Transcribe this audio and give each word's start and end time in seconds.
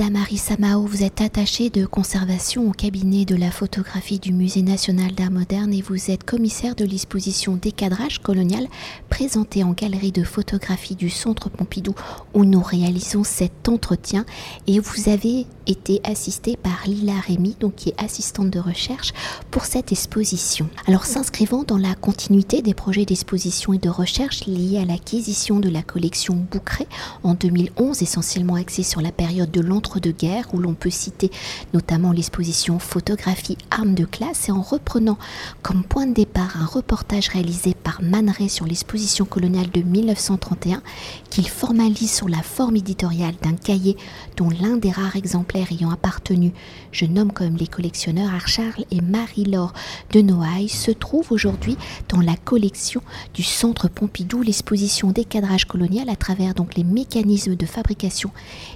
Damari 0.00 0.38
Samao, 0.38 0.86
vous 0.86 1.02
êtes 1.02 1.20
attaché 1.20 1.68
de 1.68 1.84
conservation 1.84 2.66
au 2.66 2.72
cabinet 2.72 3.26
de 3.26 3.36
la 3.36 3.50
photographie 3.50 4.18
du 4.18 4.32
Musée 4.32 4.62
national 4.62 5.12
d'art 5.12 5.30
moderne 5.30 5.74
et 5.74 5.82
vous 5.82 6.10
êtes 6.10 6.24
commissaire 6.24 6.74
de 6.74 6.86
l'exposition 6.86 7.56
Décadrage 7.60 8.20
colonial 8.20 8.66
présentée 9.10 9.62
en 9.62 9.72
galerie 9.72 10.10
de 10.10 10.24
photographie 10.24 10.94
du 10.94 11.10
Centre 11.10 11.50
Pompidou 11.50 11.94
où 12.32 12.46
nous 12.46 12.62
réalisons 12.62 13.24
cet 13.24 13.68
entretien 13.68 14.24
et 14.66 14.80
vous 14.80 15.10
avez 15.10 15.44
été 15.66 16.00
assisté 16.02 16.56
par 16.56 16.84
Lila 16.86 17.20
Rémy, 17.20 17.54
donc 17.60 17.74
qui 17.76 17.90
est 17.90 18.02
assistante 18.02 18.48
de 18.48 18.58
recherche 18.58 19.12
pour 19.50 19.66
cette 19.66 19.92
exposition. 19.92 20.70
Alors 20.86 21.04
s'inscrivant 21.04 21.62
dans 21.62 21.76
la 21.76 21.94
continuité 21.94 22.62
des 22.62 22.72
projets 22.72 23.04
d'exposition 23.04 23.74
et 23.74 23.78
de 23.78 23.90
recherche 23.90 24.46
liés 24.46 24.78
à 24.78 24.86
l'acquisition 24.86 25.60
de 25.60 25.68
la 25.68 25.82
collection 25.82 26.36
Boucret 26.50 26.88
en 27.22 27.34
2011, 27.34 28.00
essentiellement 28.00 28.54
axée 28.54 28.82
sur 28.82 29.02
la 29.02 29.12
période 29.12 29.50
de 29.50 29.60
l'entre-deux-guerres, 29.90 30.46
où 30.52 30.58
l'on 30.58 30.74
peut 30.74 30.90
citer 30.90 31.30
notamment 31.74 32.12
l'exposition 32.12 32.78
Photographie 32.78 33.58
armes 33.70 33.94
de 33.94 34.04
classe, 34.04 34.48
et 34.48 34.52
en 34.52 34.62
reprenant 34.62 35.18
comme 35.62 35.82
point 35.82 36.06
de 36.06 36.14
départ 36.14 36.56
un 36.60 36.66
reportage 36.66 37.28
réalisé 37.28 37.74
par 37.74 38.00
Man 38.02 38.32
sur 38.48 38.66
l'exposition 38.66 39.24
coloniale 39.24 39.70
de 39.70 39.82
1931, 39.82 40.82
qu'il 41.28 41.48
formalise 41.48 42.12
sur 42.12 42.28
la 42.28 42.42
forme 42.42 42.76
éditoriale 42.76 43.34
d'un 43.42 43.54
cahier 43.54 43.96
dont 44.36 44.50
l'un 44.50 44.76
des 44.76 44.92
rares 44.92 45.16
exemplaires 45.16 45.72
ayant 45.72 45.90
appartenu, 45.90 46.52
je 46.92 47.06
nomme 47.06 47.32
comme 47.32 47.56
les 47.56 47.66
collectionneurs, 47.66 48.32
à 48.32 48.38
Charles 48.46 48.84
et 48.92 49.00
Marie-Laure 49.00 49.72
de 50.12 50.20
Noailles, 50.20 50.68
se 50.68 50.92
trouve 50.92 51.32
aujourd'hui 51.32 51.76
dans 52.08 52.20
la 52.20 52.36
collection 52.36 53.02
du 53.34 53.42
Centre 53.42 53.88
Pompidou, 53.88 54.42
l'exposition 54.42 55.10
Décadrage 55.10 55.64
colonial 55.64 56.08
à 56.08 56.16
travers 56.16 56.54
donc 56.54 56.76
les 56.76 56.84
mécanismes 56.84 57.56
de 57.56 57.66
fabrication 57.66 58.30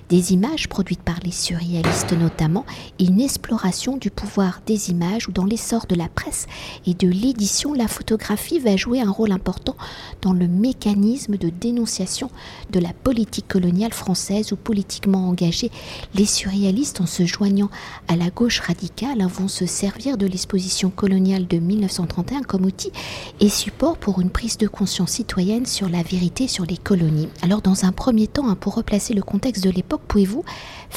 des 0.09 0.33
images 0.33 0.69
produites 0.69 1.04
par 1.05 1.17
les 1.25 1.33
surréalistes 1.33 2.13
notamment, 2.13 2.65
une 3.01 3.21
exploration 3.21 3.97
du 3.97 4.11
pouvoir 4.11 4.61
des 4.67 4.91
images 4.91 5.29
où 5.29 5.33
dans 5.33 5.45
l'essor 5.45 5.87
de 5.87 5.95
la 5.95 6.09
presse 6.09 6.47
et 6.87 6.95
de 6.95 7.09
l'édition, 7.09 7.75
la 7.75 7.89
photographie 7.89 8.61
va 8.61 8.77
jouer 8.77 9.01
un 9.01 9.11
rôle 9.11 9.33
important 9.33 9.77
dans 10.23 10.33
le 10.33 10.47
mécanisme 10.47 11.37
de 11.37 11.49
dénonciation 11.49 12.31
de 12.71 12.79
la 12.79 12.93
politique 12.93 13.49
coloniale 13.49 13.93
française 13.93 14.53
ou 14.53 14.57
politiquement 14.57 15.29
engagée. 15.29 15.71
Les 16.15 16.27
surréalistes, 16.27 17.01
en 17.01 17.07
se 17.07 17.27
joignant 17.27 17.71
à 18.07 18.15
la 18.15 18.31
gauche 18.31 18.61
radicale, 18.61 19.21
hein, 19.21 19.27
vont 19.27 19.49
se 19.49 19.67
servir 19.67 20.17
de 20.17 20.27
l'exposition 20.27 20.91
coloniale 20.91 21.49
de 21.49 21.59
1931 21.59 22.43
comme 22.43 22.65
outil 22.65 22.93
et 23.41 23.49
support 23.49 23.99
pour 23.99 24.21
une 24.21 24.31
prise 24.31 24.59
de 24.59 24.69
conscience 24.69 25.11
citoyenne 25.11 25.67
sur 25.67 25.89
la 25.89 26.03
vérité 26.03 26.47
sur 26.47 26.65
les 26.65 26.77
colonies. 26.77 27.29
Alors 27.43 27.61
dans 27.61 27.85
un 27.85 27.93
premier 27.93 28.29
temps, 28.29 28.45
Hein, 28.49 28.57
pour 28.59 28.75
replacer 28.75 29.15
le 29.15 29.23
contexte 29.23 29.65
de 29.65 29.71
l'époque, 29.71 30.03
pouvez-vous 30.07 30.45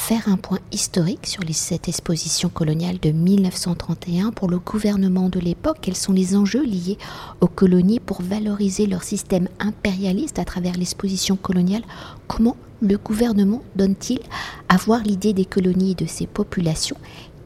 faire 0.00 0.28
un 0.28 0.36
point 0.36 0.60
historique 0.72 1.26
sur 1.26 1.42
les 1.42 1.52
sept 1.52 1.88
expositions 1.88 2.48
coloniales 2.48 2.98
de 2.98 3.10
1931 3.10 4.30
pour 4.30 4.48
le 4.48 4.58
gouvernement 4.58 5.28
de 5.28 5.40
l'époque. 5.40 5.78
Quels 5.82 5.96
sont 5.96 6.12
les 6.12 6.34
enjeux 6.34 6.64
liés 6.64 6.98
aux 7.40 7.48
colonies 7.48 8.00
pour 8.00 8.22
valoriser 8.22 8.86
leur 8.86 9.02
système 9.02 9.48
impérialiste 9.58 10.38
à 10.38 10.44
travers 10.44 10.76
l'exposition 10.76 11.36
coloniale? 11.36 11.82
Comment 12.26 12.56
le 12.80 12.96
gouvernement 12.96 13.62
donne-t-il 13.76 14.20
à 14.68 14.76
voir 14.76 15.02
l'idée 15.02 15.32
des 15.32 15.44
colonies 15.44 15.92
et 15.92 16.02
de 16.02 16.06
ses 16.06 16.26
populations? 16.26 16.96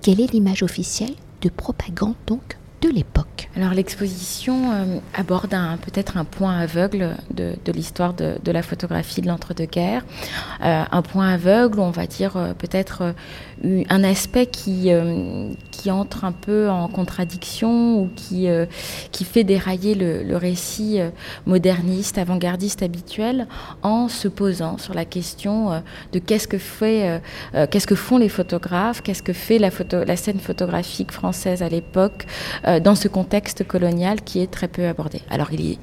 Quelle 0.00 0.20
est 0.20 0.32
l'image 0.32 0.62
officielle 0.62 1.14
de 1.40 1.48
propagande 1.48 2.14
donc 2.26 2.58
l'époque 2.88 3.48
Alors 3.56 3.72
l'exposition 3.72 4.72
euh, 4.72 4.98
aborde 5.14 5.54
peut-être 5.84 6.16
un 6.16 6.24
point 6.24 6.58
aveugle 6.58 7.16
de, 7.30 7.54
l'histoire 7.72 8.14
de, 8.14 8.52
la 8.52 8.62
photographie 8.62 9.20
de 9.20 9.28
l'entre-deux-guerres. 9.28 10.04
Euh, 10.64 10.84
un 10.90 11.02
point 11.02 11.34
aveugle, 11.34 11.80
on 11.80 11.90
va 11.90 12.06
dire 12.06 12.36
euh, 12.36 12.54
peut-être 12.54 13.14
un 13.64 14.04
aspect 14.04 14.46
qui, 14.46 14.90
entre 15.90 16.24
un 16.24 16.32
peu 16.32 16.68
en 16.68 16.88
contradiction 16.88 18.00
ou 18.00 18.10
qui, 18.14 18.48
qui 19.10 19.24
fait 19.24 19.44
dérailler 19.44 19.94
le, 19.94 20.36
récit 20.36 20.98
moderniste, 21.46 22.18
avant-gardiste 22.18 22.82
habituel 22.82 23.46
en 23.82 24.08
se 24.08 24.28
posant 24.28 24.78
sur 24.78 24.94
la 24.94 25.04
question 25.04 25.82
de 26.12 26.18
qu'est-ce 26.18 26.48
que, 26.48 26.58
fait, 26.58 27.20
qu'est-ce 27.70 27.86
que 27.86 27.94
font 27.94 28.18
les 28.18 28.28
photographes, 28.28 29.02
qu'est-ce 29.02 29.22
que 29.22 29.32
fait 29.32 29.58
la, 29.58 30.16
scène 30.16 30.40
photographique 30.40 31.12
française 31.12 31.62
à 31.62 31.68
l'époque 31.68 32.26
euh, 32.66 32.80
dans 32.80 32.94
ce 32.94 33.08
contexte 33.08 33.66
colonial 33.66 34.22
qui 34.22 34.40
est 34.40 34.50
très 34.50 34.68
peu 34.68 34.86
abordé. 34.86 35.20
Alors 35.30 35.52
il 35.52 35.78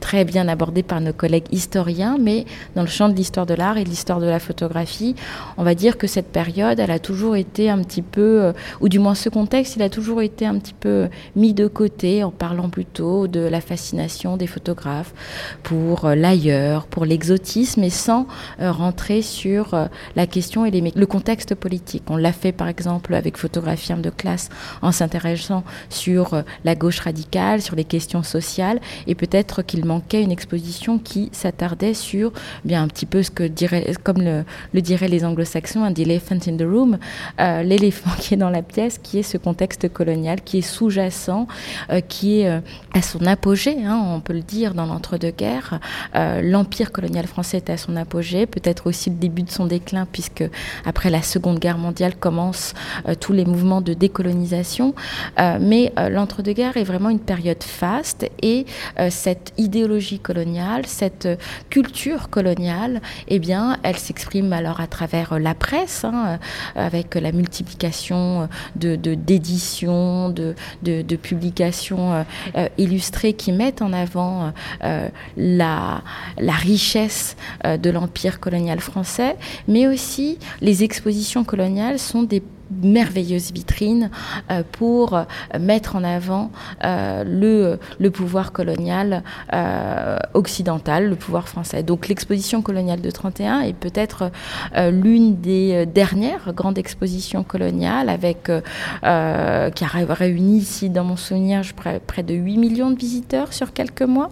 très 0.00 0.24
bien 0.24 0.48
abordé 0.48 0.82
par 0.82 1.00
nos 1.00 1.12
collègues 1.12 1.46
historiens, 1.50 2.16
mais 2.20 2.44
dans 2.74 2.82
le 2.82 2.88
champ 2.88 3.08
de 3.08 3.14
l'histoire 3.14 3.46
de 3.46 3.54
l'art 3.54 3.76
et 3.78 3.84
de 3.84 3.88
l'histoire 3.88 4.20
de 4.20 4.26
la 4.26 4.38
photographie, 4.38 5.14
on 5.56 5.64
va 5.64 5.74
dire 5.74 5.98
que 5.98 6.06
cette 6.06 6.28
période, 6.28 6.78
elle 6.80 6.90
a 6.90 6.98
toujours 6.98 7.36
été 7.36 7.70
un 7.70 7.78
petit 7.82 8.02
peu, 8.02 8.42
euh, 8.42 8.52
ou 8.80 8.88
du 8.88 8.98
moins 8.98 9.14
ce 9.14 9.28
contexte, 9.28 9.76
il 9.76 9.82
a 9.82 9.88
toujours 9.88 10.22
été 10.22 10.46
un 10.46 10.58
petit 10.58 10.74
peu 10.74 11.08
mis 11.36 11.54
de 11.54 11.66
côté 11.66 12.24
en 12.24 12.30
parlant 12.30 12.68
plutôt 12.68 13.26
de 13.26 13.40
la 13.40 13.60
fascination 13.60 14.36
des 14.36 14.46
photographes 14.46 15.14
pour 15.62 16.04
euh, 16.04 16.14
l'ailleurs, 16.14 16.86
pour 16.86 17.04
l'exotisme, 17.04 17.82
et 17.82 17.90
sans 17.90 18.26
euh, 18.60 18.70
rentrer 18.70 19.22
sur 19.22 19.88
la 20.16 20.26
question 20.26 20.66
et 20.66 20.70
le 20.70 21.06
contexte 21.06 21.54
politique. 21.54 22.02
On 22.08 22.16
l'a 22.16 22.32
fait 22.32 22.52
par 22.52 22.68
exemple 22.68 23.14
avec 23.14 23.36
Photographie 23.36 23.94
de 23.94 24.10
classe 24.10 24.48
en 24.82 24.92
s'intéressant 24.92 25.62
sur 25.88 26.42
la 26.64 26.74
gauche 26.74 27.00
radicale, 27.00 27.60
sur 27.60 27.76
les 27.76 27.84
questions 27.84 28.22
sociales, 28.22 28.80
et 29.06 29.14
peut-être 29.14 29.53
qu'il 29.62 29.84
manquait 29.84 30.22
une 30.22 30.32
exposition 30.32 30.98
qui 30.98 31.28
s'attardait 31.32 31.94
sur 31.94 32.32
bien 32.64 32.82
un 32.82 32.88
petit 32.88 33.06
peu 33.06 33.22
ce 33.22 33.30
que 33.30 33.44
dirait, 33.44 33.92
comme 34.02 34.22
le, 34.22 34.80
diraient 34.80 35.08
les 35.08 35.24
anglo-saxons, 35.24 35.84
un 35.84 35.94
elephant 35.94 36.38
in 36.46 36.56
the 36.56 36.62
room, 36.62 36.98
euh, 37.40 37.62
l'éléphant 37.62 38.10
qui 38.18 38.34
est 38.34 38.36
dans 38.36 38.50
la 38.50 38.62
pièce, 38.62 38.98
qui 38.98 39.18
est 39.18 39.22
ce 39.22 39.38
contexte 39.38 39.92
colonial, 39.92 40.42
qui 40.42 40.58
est 40.58 40.62
sous-jacent, 40.62 41.46
euh, 41.90 42.00
qui 42.00 42.40
est 42.40 42.48
euh, 42.48 42.60
à 42.92 43.02
son 43.02 43.24
apogée, 43.26 43.76
hein, 43.84 44.00
on 44.04 44.20
peut 44.20 44.32
le 44.32 44.42
dire, 44.42 44.74
dans 44.74 44.86
l'entre-deux-guerres. 44.86 45.80
L'empire 46.14 46.92
colonial 46.92 47.26
français 47.26 47.58
est 47.58 47.70
à 47.70 47.76
son 47.76 47.96
apogée, 47.96 48.46
peut-être 48.46 48.86
aussi 48.86 49.10
le 49.10 49.16
début 49.16 49.42
de 49.42 49.50
son 49.50 49.66
déclin, 49.66 50.06
puisque 50.10 50.44
après 50.84 51.10
la 51.10 51.22
Seconde 51.22 51.58
Guerre 51.58 51.78
mondiale 51.78 52.14
commencent 52.16 52.74
tous 53.20 53.32
les 53.32 53.44
mouvements 53.44 53.80
de 53.80 53.94
décolonisation. 53.94 54.94
mais 55.38 55.92
l'entre-deux-guerres 55.96 56.76
est 56.76 56.84
vraiment 56.84 57.10
une 57.10 57.20
période 57.20 57.62
faste 57.62 58.30
et 58.42 58.66
cette 59.10 59.43
idéologie 59.58 60.18
coloniale, 60.18 60.86
cette 60.86 61.28
culture 61.70 62.30
coloniale, 62.30 63.00
eh 63.28 63.38
bien, 63.38 63.78
elle 63.82 63.96
s'exprime 63.96 64.52
alors 64.52 64.80
à 64.80 64.86
travers 64.86 65.38
la 65.38 65.54
presse, 65.54 66.04
hein, 66.04 66.38
avec 66.74 67.14
la 67.14 67.32
multiplication 67.32 68.48
d'éditions, 68.76 70.30
de, 70.30 70.54
de, 70.82 71.16
publications 71.16 72.24
euh, 72.56 72.68
illustrées 72.78 73.32
qui 73.32 73.52
mettent 73.52 73.82
en 73.82 73.92
avant 73.92 74.52
euh, 74.82 75.08
la, 75.36 76.02
la 76.38 76.52
richesse 76.52 77.36
euh, 77.64 77.76
de 77.76 77.90
l'empire 77.90 78.40
colonial 78.40 78.80
français, 78.80 79.36
mais 79.68 79.86
aussi 79.86 80.38
les 80.60 80.84
expositions 80.84 81.44
coloniales 81.44 81.98
sont 81.98 82.22
des 82.22 82.42
merveilleuse 82.82 83.52
vitrine 83.52 84.10
euh, 84.50 84.62
pour 84.72 85.18
mettre 85.58 85.96
en 85.96 86.04
avant 86.04 86.50
euh, 86.84 87.78
le, 87.98 88.10
pouvoir 88.10 88.52
colonial 88.52 89.22
euh, 89.52 90.16
occidental, 90.34 91.08
le 91.08 91.16
pouvoir 91.16 91.48
français. 91.48 91.82
Donc 91.82 92.08
l'exposition 92.08 92.62
coloniale 92.62 93.00
de 93.00 93.10
31 93.10 93.60
est 93.60 93.72
peut-être 93.72 94.30
l'une 94.76 95.40
des 95.40 95.86
dernières 95.86 96.52
grandes 96.52 96.78
expositions 96.78 97.42
coloniales 97.42 98.08
avec, 98.08 98.44
qui 98.44 99.04
a 99.04 99.70
réuni 100.14 100.58
ici, 100.58 100.90
dans 100.90 101.04
mon 101.04 101.16
souvenir, 101.16 101.62
près, 101.74 102.22
de 102.22 102.34
8 102.34 102.58
millions 102.58 102.90
de 102.90 102.98
visiteurs 102.98 103.52
sur 103.52 103.72
quelques 103.72 104.02
mois. 104.02 104.30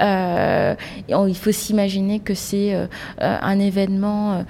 il 0.00 1.36
faut 1.36 1.52
s'imaginer 1.52 2.20
que 2.20 2.34
c'est 2.34 2.88
un 3.18 3.58
événement 3.58 4.44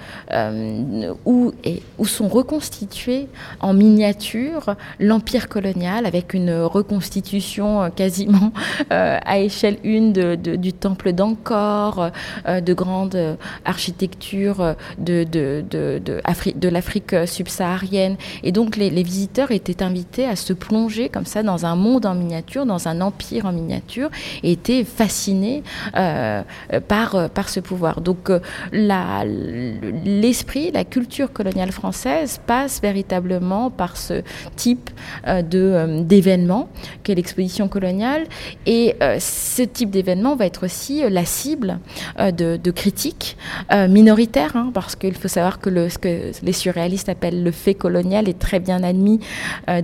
où, 1.25 1.53
où 1.97 2.05
sont 2.05 2.27
reconstitués 2.27 3.22
en 3.59 3.73
miniature 3.73 4.75
l'empire 4.99 5.49
colonial 5.49 6.05
avec 6.05 6.33
une 6.33 6.53
reconstitution 6.61 7.83
euh, 7.83 7.89
quasiment 7.89 8.51
euh, 8.91 9.19
à 9.23 9.39
échelle 9.39 9.77
une 9.83 10.13
du 10.35 10.73
temple 10.73 11.13
d'Angkor, 11.13 12.11
euh, 12.47 12.61
de 12.61 12.73
grande 12.73 13.37
architecture 13.65 14.75
de, 14.97 15.23
de, 15.23 16.69
l'Afrique 16.69 17.15
subsaharienne. 17.25 18.15
Et 18.43 18.51
donc 18.51 18.75
les, 18.75 19.03
visiteurs 19.03 19.51
étaient 19.51 19.83
invités 19.83 20.25
à 20.25 20.35
se 20.35 20.53
plonger 20.53 21.09
comme 21.09 21.25
ça 21.25 21.43
dans 21.43 21.65
un 21.65 21.75
monde 21.75 22.05
en 22.05 22.15
miniature, 22.15 22.65
dans 22.65 22.87
un 22.87 23.01
empire 23.01 23.45
en 23.45 23.51
miniature, 23.51 24.09
et 24.43 24.53
étaient 24.53 24.85
fascinés 24.85 25.63
par, 26.87 27.29
par 27.29 27.49
ce 27.49 27.59
pouvoir. 27.59 28.01
Donc 28.01 28.31
l'esprit, 28.71 30.71
la 30.71 30.85
culture 30.85 31.33
coloniale 31.33 31.71
française 31.71 32.39
passe 32.45 32.81
véritablement 32.81 33.02
véritablement 33.03 33.69
par 33.69 33.97
ce 33.97 34.21
type 34.55 34.89
de 35.27 36.01
d'événement 36.01 36.69
qu'est 37.03 37.15
l'exposition 37.15 37.67
coloniale. 37.67 38.23
Et 38.65 38.95
ce 39.19 39.63
type 39.63 39.89
d'événement 39.89 40.35
va 40.35 40.45
être 40.45 40.65
aussi 40.65 41.03
la 41.09 41.25
cible 41.25 41.79
de, 42.19 42.71
critiques 42.71 43.37
minoritaires, 43.89 44.55
hein, 44.55 44.71
parce 44.73 44.95
qu'il 44.95 45.15
faut 45.15 45.27
savoir 45.27 45.59
que 45.59 45.89
ce 45.89 45.97
que 45.97 46.31
les 46.41 46.53
surréalistes 46.53 47.09
appellent 47.09 47.43
le 47.43 47.51
fait 47.51 47.73
colonial 47.73 48.29
est 48.29 48.39
très 48.39 48.59
bien 48.59 48.83
admis 48.83 49.19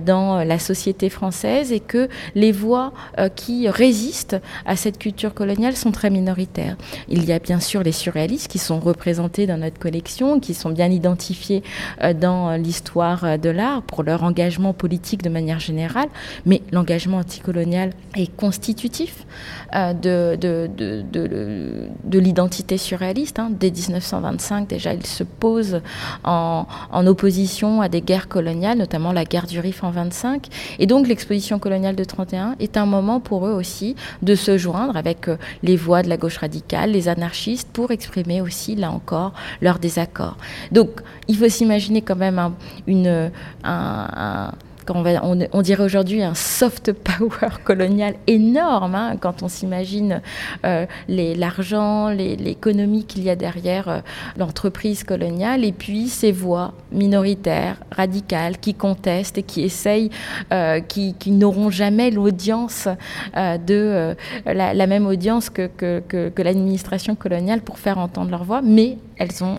dans 0.04 0.42
la 0.44 0.58
société 0.58 1.10
française 1.10 1.72
et 1.72 1.80
que 1.80 2.08
les 2.34 2.52
voix 2.52 2.92
qui 3.36 3.68
résistent 3.68 4.40
à 4.66 4.76
cette 4.76 4.98
culture 4.98 5.34
coloniale 5.34 5.76
sont 5.76 5.92
très 5.92 6.10
minoritaires. 6.10 6.76
Il 7.08 7.24
y 7.24 7.32
a 7.32 7.38
bien 7.38 7.60
sûr 7.60 7.82
les 7.82 7.92
surréalistes 7.92 8.48
qui 8.48 8.58
sont 8.58 8.80
représentés 8.80 9.46
dans 9.46 9.58
notre 9.58 9.78
collection, 9.78 10.40
qui 10.40 10.54
sont 10.54 10.70
bien 10.70 10.90
identifiés 10.90 11.62
euh, 12.02 12.12
dans 12.12 12.56
l'histoire 12.56 13.09
euh, 13.24 13.36
de 13.36 13.50
l'art 13.50 13.82
pour 13.82 14.02
leur 14.02 14.22
engagement 14.22 14.72
politique 14.72 15.22
de 15.22 15.28
manière 15.28 15.60
générale, 15.60 16.08
mais 16.46 16.62
l'engagement 16.72 17.18
anticolonial 17.18 17.92
est 18.16 18.34
constitutif 18.36 19.26
euh, 19.74 19.92
de, 19.92 20.36
de, 20.36 20.70
de, 22.04 22.18
l'identité 22.18 22.76
surréaliste. 22.78 23.38
Hein. 23.38 23.50
Dès 23.50 23.70
1925, 23.70 24.68
déjà, 24.68 24.94
il 24.94 25.06
se 25.06 25.24
pose 25.24 25.80
en, 26.24 26.66
en, 26.92 27.06
opposition 27.06 27.80
à 27.80 27.88
des 27.88 28.00
guerres 28.00 28.28
coloniales, 28.28 28.78
notamment 28.78 29.12
la 29.12 29.24
guerre 29.24 29.46
du 29.46 29.60
Rif 29.60 29.84
en 29.84 29.90
25. 29.90 30.46
Et 30.78 30.86
donc, 30.86 31.08
l'exposition 31.08 31.58
coloniale 31.58 31.96
de 31.96 32.04
31 32.04 32.56
est 32.60 32.76
un 32.76 32.86
moment 32.86 33.20
pour 33.20 33.46
eux 33.46 33.52
aussi 33.52 33.96
de 34.22 34.34
se 34.34 34.58
joindre 34.58 34.96
avec 34.96 35.28
les 35.62 35.76
voix 35.76 36.02
de 36.02 36.08
la 36.08 36.16
gauche 36.16 36.38
radicale, 36.38 36.90
les 36.90 37.08
anarchistes, 37.08 37.68
pour 37.72 37.90
exprimer 37.90 38.40
aussi, 38.40 38.76
là 38.76 38.90
encore, 38.90 39.32
leur 39.60 39.78
désaccord. 39.78 40.36
Donc, 40.72 41.00
il 41.28 41.36
faut 41.36 41.48
s'imaginer 41.48 42.02
quand 42.02 42.16
même 42.16 42.38
un, 42.38 42.54
une, 42.86 42.99
un 43.64 44.52
on, 44.94 45.62
dirait 45.62 45.84
aujourd'hui 45.84 46.22
un 46.22 46.34
soft 46.34 46.92
power 46.92 47.50
colonial 47.64 48.14
énorme 48.26 48.94
hein, 48.94 49.16
quand 49.18 49.42
on 49.42 49.48
s'imagine 49.48 50.20
euh, 50.64 50.86
l'argent, 51.08 52.08
l'économie 52.08 53.04
qu'il 53.04 53.22
y 53.22 53.30
a 53.30 53.36
derrière 53.36 53.88
euh, 53.88 54.00
l'entreprise 54.36 55.04
coloniale, 55.04 55.64
et 55.64 55.72
puis 55.72 56.08
ces 56.08 56.32
voix 56.32 56.74
minoritaires, 56.92 57.76
radicales, 57.90 58.58
qui 58.58 58.74
contestent 58.74 59.38
et 59.38 59.42
qui 59.42 59.62
essayent, 59.62 60.10
euh, 60.52 60.80
qui, 60.80 61.14
n'auront 61.30 61.70
jamais 61.70 62.10
l'audience 62.10 62.88
de 63.36 64.16
la, 64.44 64.86
même 64.86 65.06
audience 65.06 65.48
que, 65.48 65.68
que 65.76 66.42
l'administration 66.42 67.14
coloniale 67.14 67.60
pour 67.60 67.78
faire 67.78 67.98
entendre 67.98 68.30
leur 68.30 68.44
voix, 68.44 68.62
mais 68.62 68.98
elles 69.20 69.44
ont 69.44 69.58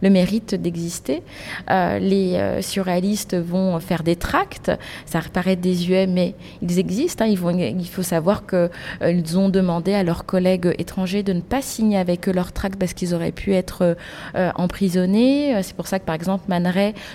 le 0.00 0.10
mérite 0.10 0.54
d'exister. 0.54 1.22
les 1.68 2.60
surréalistes 2.60 3.36
vont 3.36 3.80
faire 3.80 4.02
des 4.02 4.16
tracts 4.16 4.70
ça 5.06 5.20
paraît 5.32 5.56
désuet, 5.56 6.06
mais 6.06 6.34
ils 6.62 6.78
existent. 6.78 7.24
Hein. 7.24 7.28
il 7.28 7.88
faut 7.88 8.02
savoir 8.02 8.46
qu'ils 8.46 8.68
euh, 9.02 9.36
ont 9.36 9.48
demandé 9.48 9.94
à 9.94 10.02
leurs 10.02 10.24
collègues 10.24 10.74
étrangers 10.78 11.22
de 11.22 11.32
ne 11.32 11.40
pas 11.40 11.62
signer 11.62 11.98
avec 11.98 12.28
eux 12.28 12.32
leur 12.32 12.52
tract 12.52 12.78
parce 12.78 12.92
qu'ils 12.92 13.14
auraient 13.14 13.32
pu 13.32 13.54
être 13.54 13.96
euh, 14.34 14.50
emprisonnés. 14.54 15.54
Euh, 15.56 15.60
c'est 15.62 15.74
pour 15.74 15.86
ça 15.86 15.98
que, 15.98 16.04
par 16.04 16.14
exemple, 16.14 16.44
Man 16.48 16.72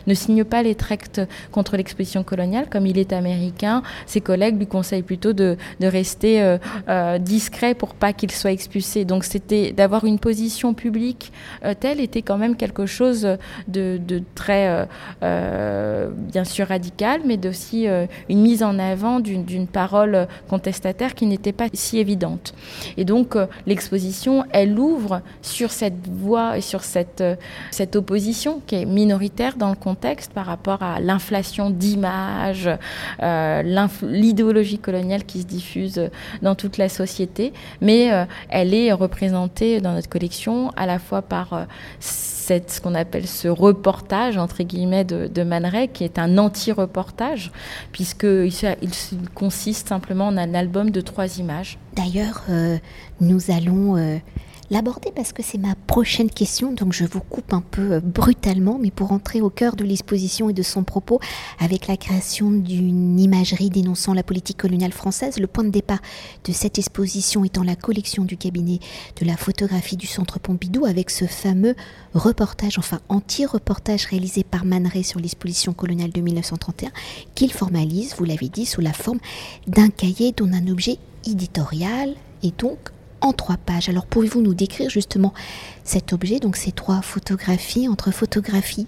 ne 0.07 0.13
signe 0.13 0.43
pas 0.43 0.63
les 0.63 0.75
tracts 0.75 1.21
contre 1.51 1.77
l'exposition 1.77 2.23
coloniale. 2.23 2.67
Comme 2.69 2.85
il 2.85 2.97
est 2.97 3.13
américain, 3.13 3.83
ses 4.05 4.21
collègues 4.21 4.57
lui 4.57 4.67
conseillent 4.67 5.03
plutôt 5.03 5.33
de, 5.33 5.57
rester 5.81 6.57
discret 7.19 7.75
pour 7.75 7.93
pas 7.93 8.11
qu'il 8.11 8.31
soit 8.31 8.51
expulsé. 8.51 9.05
Donc, 9.05 9.23
c'était 9.23 9.71
d'avoir 9.71 10.05
une 10.05 10.19
position 10.19 10.73
publique 10.73 11.31
telle 11.75 12.00
était 12.00 12.22
quand 12.22 12.38
même 12.38 12.56
quelque 12.56 12.86
chose 12.86 13.38
de, 13.68 14.00
très, 14.36 14.88
bien 15.22 16.44
sûr, 16.44 16.68
radical, 16.68 17.22
mais 17.25 17.38
aussi 17.45 17.88
euh, 17.88 18.06
une 18.30 18.42
mise 18.42 18.63
en 18.63 18.80
avant 18.80 19.19
d'une 19.19 19.68
parole 19.68 20.27
contestataire 20.50 21.16
qui 21.16 21.25
n'était 21.25 21.51
pas 21.51 21.68
si 21.74 21.98
évidente. 22.00 22.54
Et 22.98 23.06
donc 23.06 23.36
euh, 23.36 23.48
l'exposition, 23.66 24.45
elle 24.51 24.77
ouvre 24.80 25.22
sur 25.42 25.72
cette 25.72 26.07
voie 26.07 26.57
et 26.57 26.62
sur 26.62 26.83
cette, 26.83 27.22
euh, 27.22 27.36
cette 27.72 27.95
opposition 27.95 28.62
qui 28.66 28.75
est 28.75 28.86
minoritaire 28.86 29.56
dans 29.57 29.69
le 29.69 29.75
contexte 29.75 30.31
par 30.33 30.45
rapport 30.45 30.81
à 30.83 31.00
l'inflation 31.00 31.69
d'images, 31.69 32.69
l'idéologie 34.01 34.80
coloniale 34.80 35.24
qui 35.24 35.42
se 35.42 35.45
diffuse 35.45 36.10
dans 36.42 36.56
toute 36.56 36.78
la 36.78 36.89
société, 36.89 37.54
mais 37.81 38.12
elle 38.50 38.74
est 38.74 38.92
représentée 38.92 39.81
dans 39.81 39.94
notre 39.94 40.10
collection 40.10 40.71
à 40.75 40.86
la 40.86 41.00
fois 41.00 41.21
par 41.21 41.64
ce 42.00 42.79
qu'on 42.81 42.95
appelle 42.95 43.27
ce 43.27 43.47
reportage, 43.47 44.38
entre 44.38 44.63
guillemets, 44.63 45.03
de, 45.03 45.27
de 45.27 45.44
qui 45.88 46.03
est 46.03 46.19
un 46.19 46.38
anti-reportage, 46.38 47.51
puisqu'il 47.91 48.51
il 48.81 49.29
consiste 49.33 49.89
simplement 49.89 50.27
en 50.27 50.38
un 50.38 50.53
album 50.53 50.91
de 50.91 51.01
trois 51.01 51.39
images. 51.39 51.77
D'ailleurs, 51.95 52.44
euh, 52.50 52.77
nous 53.19 53.51
allons 53.51 53.97
euh, 53.97 54.17
l'aborder 54.69 55.12
parce 55.15 55.33
que 55.33 55.44
c'est 55.44 55.57
ma 55.57 55.75
prochaine 55.88 56.29
question, 56.29 56.71
donc 56.73 56.94
je 56.94 57.06
vous 57.06 57.19
coupe 57.19 57.53
un 57.53 57.62
peu 57.62 57.94
euh, 57.94 58.00
brutalement, 58.00 58.79
mais 58.79 58.91
pour 58.91 59.12
entrer 59.12 59.41
au 59.41 59.50
cœur 59.50 59.75
de 59.75 59.83
l'exposition 59.83 60.50
et 60.50 60.53
de 60.53 60.63
son 60.63 60.83
propos, 60.83 61.19
avec 61.59 61.88
la 61.88 61.97
création 61.97 62.51
d'une 62.51 63.19
imagerie 63.19 63.69
dénonçant 63.69 64.13
la 64.13 64.23
politique 64.23 64.57
coloniale 64.57 64.94
française, 64.94 65.39
le 65.39 65.47
point 65.47 65.63
de 65.63 65.69
départ 65.69 66.00
de 66.45 66.51
cette 66.51 66.79
exposition 66.79 67.44
étant 67.44 67.63
la 67.63 67.75
collection 67.75 68.23
du 68.23 68.38
cabinet 68.38 68.79
de 69.19 69.25
la 69.25 69.38
photographie 69.38 69.97
du 69.97 70.07
Centre 70.07 70.39
Pompidou, 70.39 70.85
avec 70.85 71.09
ce 71.09 71.25
fameux 71.25 71.75
reportage, 72.13 72.79
enfin 72.79 73.01
anti-reportage 73.09 74.06
réalisé 74.06 74.44
par 74.44 74.63
Man 74.65 74.85
sur 75.03 75.19
l'exposition 75.19 75.73
coloniale 75.73 76.11
de 76.11 76.21
1931, 76.21 76.91
qu'il 77.33 77.51
formalise, 77.51 78.15
vous 78.18 78.23
l'avez 78.23 78.50
dit, 78.50 78.65
sous 78.65 78.81
la 78.81 78.94
forme 78.94 79.19
d'un 79.68 79.89
cahier 79.89 80.31
dont 80.31 80.51
un 80.53 80.68
objet 80.68 80.97
éditorial 81.25 82.13
et 82.44 82.51
donc 82.57 82.91
en 83.25 83.33
trois 83.33 83.57
pages. 83.57 83.89
Alors 83.89 84.06
pouvez-vous 84.06 84.42
nous 84.42 84.54
décrire 84.54 84.89
justement 84.89 85.33
cet 85.83 86.13
objet, 86.13 86.39
donc 86.39 86.56
ces 86.56 86.72
trois 86.72 87.01
photographies, 87.01 87.89
entre 87.89 88.12
photographie, 88.12 88.88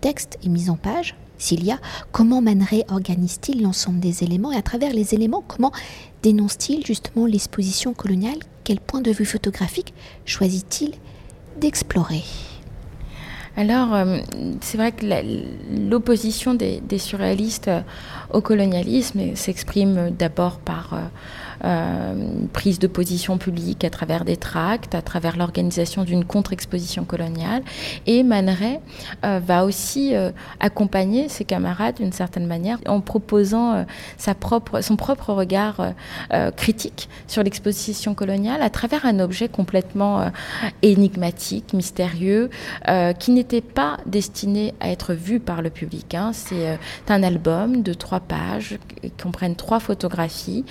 texte 0.00 0.38
et 0.44 0.48
mise 0.48 0.70
en 0.70 0.76
page 0.76 1.16
s'il 1.38 1.64
y 1.64 1.70
a, 1.70 1.78
comment 2.10 2.42
Man 2.42 2.66
organise-t-il 2.90 3.62
l'ensemble 3.62 4.00
des 4.00 4.24
éléments 4.24 4.50
et 4.50 4.56
à 4.56 4.62
travers 4.62 4.92
les 4.92 5.14
éléments, 5.14 5.44
comment 5.46 5.72
dénonce-t-il 6.22 6.84
justement 6.84 7.26
l'exposition 7.26 7.94
coloniale? 7.94 8.38
Quel 8.64 8.80
point 8.80 9.00
de 9.00 9.12
vue 9.12 9.24
photographique 9.24 9.94
choisit-il 10.26 10.94
d'explorer? 11.60 12.24
Alors, 13.56 13.94
euh, 13.94 14.18
c'est 14.60 14.76
vrai 14.78 14.92
que 14.92 15.04
l'opposition 15.88 16.54
des, 16.54 16.80
surréalistes 16.98 17.70
au 18.32 18.40
colonialisme 18.40 19.34
s'exprime 19.34 20.10
d'abord 20.10 20.58
par 20.58 21.10
euh, 21.64 22.14
prise 22.52 22.78
de 22.78 22.86
position 22.86 23.36
publique 23.36 23.82
à 23.84 23.90
travers 23.90 24.24
des 24.24 24.36
tracts, 24.36 24.94
à 24.94 25.02
travers 25.02 25.36
l'organisation 25.36 26.04
d'une 26.04 26.24
contre-exposition 26.24 27.04
coloniale. 27.04 27.62
Et 28.06 28.22
Man 28.22 28.48
euh, 29.24 29.40
va 29.44 29.64
aussi 29.64 30.14
euh, 30.14 30.30
accompagner 30.60 31.28
ses 31.28 31.44
camarades 31.44 31.96
d'une 31.96 32.12
certaine 32.12 32.46
manière 32.46 32.78
en 32.86 33.00
proposant 33.00 33.84
sa 34.16 34.34
propre, 34.34 34.80
son 34.80 34.96
propre 34.96 35.32
regard 35.32 35.94
critique 36.56 37.08
sur 37.26 37.42
l'exposition 37.42 38.14
coloniale 38.14 38.62
à 38.62 38.70
travers 38.70 39.04
un 39.04 39.18
objet 39.20 39.48
complètement 39.48 40.30
énigmatique, 40.82 41.72
mystérieux, 41.72 42.50
qui 43.18 43.30
n'était 43.30 43.60
pas 43.60 43.98
destiné 44.06 44.74
à 44.80 44.90
être 44.90 45.14
vu 45.14 45.40
par 45.40 45.62
le 45.62 45.70
public. 45.70 46.14
Hein. 46.14 46.32
C'est 46.32 46.78
un 47.08 47.22
album 47.22 47.82
de 47.82 47.92
trois 47.92 48.20
pages 48.20 48.78
qui 49.02 49.10
comprennent 49.10 49.56
trois 49.56 49.80
photographies. 49.80 50.64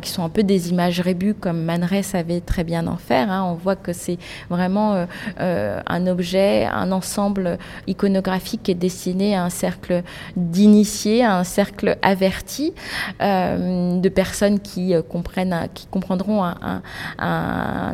Qui 0.00 0.10
sont 0.10 0.24
un 0.24 0.28
peu 0.28 0.42
des 0.42 0.70
images 0.70 1.00
rébus 1.00 1.34
comme 1.34 1.62
Man 1.62 1.86
savait 2.02 2.40
très 2.40 2.64
bien 2.64 2.86
en 2.86 2.96
faire. 2.96 3.30
Hein. 3.30 3.44
On 3.44 3.54
voit 3.54 3.76
que 3.76 3.92
c'est 3.92 4.18
vraiment 4.50 4.94
euh, 4.94 5.06
euh, 5.40 5.80
un 5.86 6.06
objet, 6.06 6.66
un 6.66 6.92
ensemble 6.92 7.58
iconographique 7.86 8.62
qui 8.64 8.70
est 8.70 8.74
destiné 8.74 9.34
à 9.34 9.44
un 9.44 9.50
cercle 9.50 10.02
d'initiés, 10.36 11.24
à 11.24 11.36
un 11.36 11.44
cercle 11.44 11.96
averti, 12.02 12.72
de 13.20 14.08
personnes 14.08 14.60
qui 14.60 14.94
comprennent, 15.08 15.68
comprendront 15.90 16.44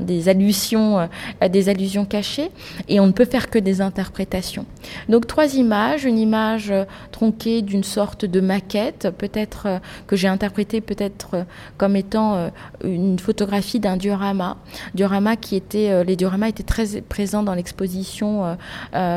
des 0.01 0.29
allusions, 0.29 1.09
des 1.49 1.69
allusions 1.69 2.05
cachées. 2.05 2.51
Et 2.89 3.01
on 3.01 3.07
ne 3.07 3.13
peut 3.13 3.25
faire 3.25 3.51
que 3.51 3.59
des 3.59 3.81
interprétations. 3.81 4.67
Donc 5.09 5.27
trois 5.27 5.55
images, 5.55 6.05
une 6.05 6.19
image 6.19 6.73
tronquée 7.11 7.63
d'une 7.63 7.85
sorte 7.85 8.25
de 8.25 8.41
maquette, 8.41 9.09
peut-être 9.17 9.81
que 10.07 10.17
j'ai 10.17 10.29
interprété 10.29 10.81
peut-être 10.81 11.47
comme 11.77 11.84
comme 11.85 11.97
étant 11.97 12.51
une 12.83 13.19
photographie 13.19 13.79
d'un 13.79 13.99
diorama, 13.99 14.57
diorama 14.95 15.37
qui 15.37 15.55
était, 15.55 16.03
les 16.03 16.17
dioramas 16.17 16.49
étaient 16.49 16.63
très 16.63 17.03
présents 17.03 17.43
dans 17.43 17.53
l'exposition 17.53 18.57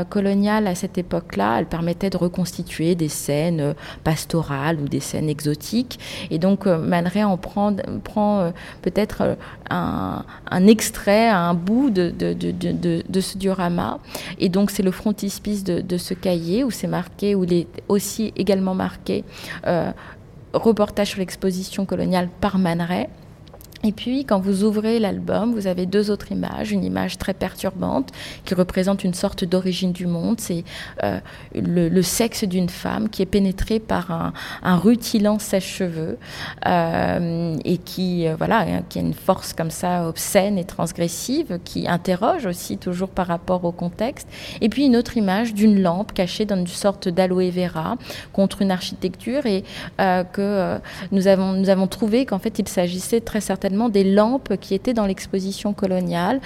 coloniale 0.10 0.68
à 0.68 0.76
cette 0.76 0.98
époque-là. 0.98 1.60
Elle 1.60 1.68
permettait 1.68 2.10
de 2.10 2.18
reconstituer 2.18 2.96
des 2.96 3.08
scènes 3.08 3.74
pastorales 4.04 4.82
ou 4.82 4.90
des 4.90 5.00
scènes 5.00 5.30
exotiques. 5.30 5.98
Et 6.30 6.40
donc 6.40 6.66
Man 6.66 7.08
Ray 7.08 7.24
en 7.24 7.38
prend, 7.38 7.74
peut-être 8.82 9.38
un, 9.70 10.68
extrait, 10.68 11.30
un 11.30 11.54
bout 11.54 11.90
de, 11.90 12.12
ce 13.22 13.38
diorama. 13.38 14.00
Et 14.40 14.50
donc 14.50 14.72
c'est 14.72 14.84
le 14.84 14.92
frontispice 14.92 15.64
de, 15.64 15.98
ce 15.98 16.14
cahier 16.14 16.66
où 16.66 16.72
c'est 16.72 16.88
marqué, 16.88 17.34
où 17.34 17.46
il 17.46 17.54
est 17.54 17.68
aussi 17.88 18.34
également 18.36 18.76
marqué 18.76 19.24
euh, 19.68 19.92
reportage 20.54 21.10
sur 21.10 21.20
l'exposition 21.20 21.86
coloniale 21.86 22.30
par 22.42 22.58
Man 22.58 22.82
et 23.84 23.92
puis, 23.92 24.26
quand 24.26 24.40
vous 24.40 24.64
ouvrez 24.64 25.00
l'album, 25.00 25.54
vous 25.54 25.68
avez 25.68 25.86
deux 25.86 26.10
autres 26.10 26.32
images. 26.32 26.72
Une 26.72 26.84
image 26.84 27.18
très 27.18 27.34
perturbante 27.34 28.10
qui 28.44 28.56
représente 28.56 29.04
une 29.04 29.14
sorte 29.14 29.44
d'origine 29.44 29.92
du 29.92 30.08
monde. 30.08 30.40
C'est 30.40 30.64
euh, 31.04 31.20
le, 31.54 32.02
sexe 32.02 32.44
d'une 32.44 32.70
femme 32.70 33.10
qui 33.10 33.22
est 33.22 33.28
pénétrée 33.28 33.80
par 33.80 34.10
un, 34.10 34.34
un 34.64 34.78
rutilant 34.78 35.38
sèche-cheveux 35.38 36.18
euh, 36.66 37.56
et 37.66 37.78
qui, 37.78 38.28
euh, 38.28 38.36
voilà, 38.36 38.62
hein, 38.62 38.82
qui 38.90 38.98
a 38.98 39.02
une 39.02 39.14
force 39.14 39.54
comme 39.54 39.72
ça 39.72 40.08
obscène 40.08 40.58
et 40.58 40.66
transgressive, 40.66 41.60
qui 41.64 41.88
interroge 41.88 42.48
aussi 42.48 42.78
toujours 42.78 43.10
par 43.10 43.28
rapport 43.28 43.64
au 43.64 43.72
contexte. 43.72 44.28
Et 44.60 44.70
puis, 44.70 44.86
une 44.86 44.96
autre 44.96 45.18
image 45.18 45.54
d'une 45.54 45.82
lampe 45.82 46.14
cachée 46.14 46.46
dans 46.46 46.58
une 46.58 46.68
sorte 46.68 47.10
d'aloe 47.10 47.52
vera 47.52 47.98
contre 48.34 48.64
une 48.64 48.72
architecture 48.72 49.46
et 49.46 49.64
que 49.98 50.80
nous, 51.12 51.28
avons, 51.28 51.54
nous 51.54 51.70
avons 51.70 51.88
trouvé 51.88 52.26
qu'en 52.26 52.40
fait, 52.40 52.60
il 52.60 52.68
s'agissait 52.68 53.22
très 53.22 53.42
certainement 53.42 53.67
des 53.90 54.04
lampes 54.04 54.56
qui 54.60 54.74
étaient 54.74 54.94
dans 54.94 55.06
l'exposition 55.06 55.74
coloniale, 55.74 56.40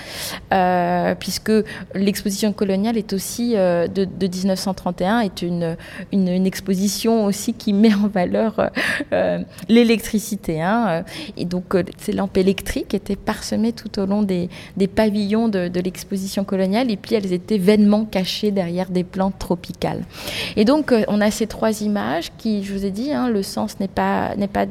euh, 0.54 1.16
puisque 1.16 1.52
l'exposition 1.96 2.54
coloniale 2.54 2.98
est 2.98 3.14
aussi 3.14 3.54
euh, 3.56 3.88
de, 3.88 4.06
1931 4.06 5.20
est 5.22 5.42
une, 5.42 5.78
une, 6.12 6.46
exposition 6.46 7.26
aussi 7.26 7.54
qui 7.54 7.74
met 7.74 7.94
en 7.94 8.08
valeur 8.08 8.72
euh, 9.14 9.40
l'électricité. 9.70 10.62
Hein. 10.62 11.04
Et 11.38 11.46
donc 11.46 11.76
ces 11.98 12.12
lampes 12.12 12.38
électriques 12.38 12.94
étaient 12.94 13.16
parsemées 13.16 13.74
tout 13.74 14.00
au 14.00 14.06
long 14.06 14.24
des, 14.24 14.50
des 14.78 14.88
pavillons 14.88 15.48
de, 15.48 15.82
l'exposition 15.82 16.44
coloniale, 16.44 16.92
et 16.92 16.98
puis 16.98 17.16
elles 17.16 17.34
étaient 17.34 17.58
vainement 17.58 18.06
cachées 18.06 18.52
derrière 18.52 18.90
des 18.90 19.04
plantes 19.04 19.40
tropicales. 19.40 20.04
Et 20.56 20.66
donc 20.66 20.94
on 21.08 21.22
a 21.22 21.32
ces 21.32 21.48
trois 21.48 21.82
images 21.82 22.32
qui, 22.38 22.64
je 22.64 22.74
vous 22.74 22.86
ai 22.86 22.92
dit, 22.92 23.12
hein, 23.14 23.30
le 23.30 23.44
sens 23.44 23.80
n'est 23.80 23.88
pas 23.88 24.36
n'est 24.36 24.48
pas 24.48 24.66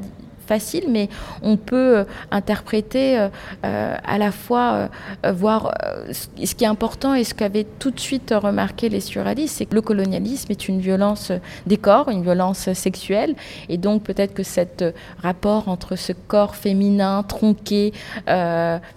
facile, 0.50 0.86
mais 0.88 1.08
on 1.42 1.56
peut 1.56 1.98
euh, 1.98 2.04
interpréter 2.32 3.16
euh, 3.16 3.28
euh, 3.64 3.94
à 4.04 4.18
la 4.18 4.32
fois, 4.32 4.88
voir 5.24 5.72
ce 6.10 6.54
qui 6.54 6.64
est 6.64 6.72
important 6.76 7.14
et 7.14 7.24
ce 7.24 7.34
qu'avaient 7.34 7.66
tout 7.78 7.92
de 7.92 8.00
suite 8.00 8.34
remarqué 8.36 8.88
les 8.88 9.00
surréalistes, 9.00 9.56
c'est 9.58 9.66
que 9.66 9.76
le 9.76 9.82
colonialisme 9.82 10.50
est 10.50 10.68
une 10.68 10.80
violence 10.80 11.30
des 11.66 11.76
corps, 11.76 12.08
une 12.08 12.22
violence 12.22 12.72
sexuelle, 12.72 13.34
et 13.68 13.76
donc 13.76 14.02
peut-être 14.02 14.34
que 14.34 14.42
cet 14.42 14.84
rapport 15.22 15.68
entre 15.68 15.94
ce 15.96 16.12
corps 16.12 16.56
féminin 16.56 17.22
tronqué, 17.22 17.92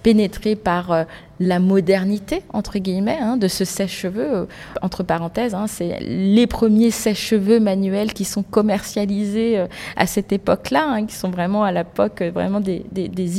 pénétré 0.02 0.56
par 0.56 1.06
la 1.40 1.60
modernité, 1.60 2.44
entre 2.54 2.78
guillemets, 2.78 3.18
hein, 3.20 3.38
de 3.38 3.48
ce 3.48 3.66
sèche-cheveux. 3.66 4.34
Euh, 4.34 4.46
entre 4.82 5.04
parenthèses, 5.04 5.56
hein, 5.56 5.66
c'est 5.68 6.00
les 6.02 6.46
premiers 6.48 6.92
sèche-cheveux 6.92 7.60
manuels 7.60 8.14
qui 8.14 8.24
sont 8.26 8.44
commercialisés 8.44 9.58
euh, 9.58 9.68
à 9.96 10.06
cette 10.06 10.32
époque-là, 10.32 10.86
hein, 10.88 11.06
qui 11.06 11.16
sont 11.16 11.32
vraiment 11.32 11.64
à 11.64 11.72
l'époque 11.72 12.22
euh, 12.22 12.32
vraiment 12.32 12.60
des, 12.60 12.84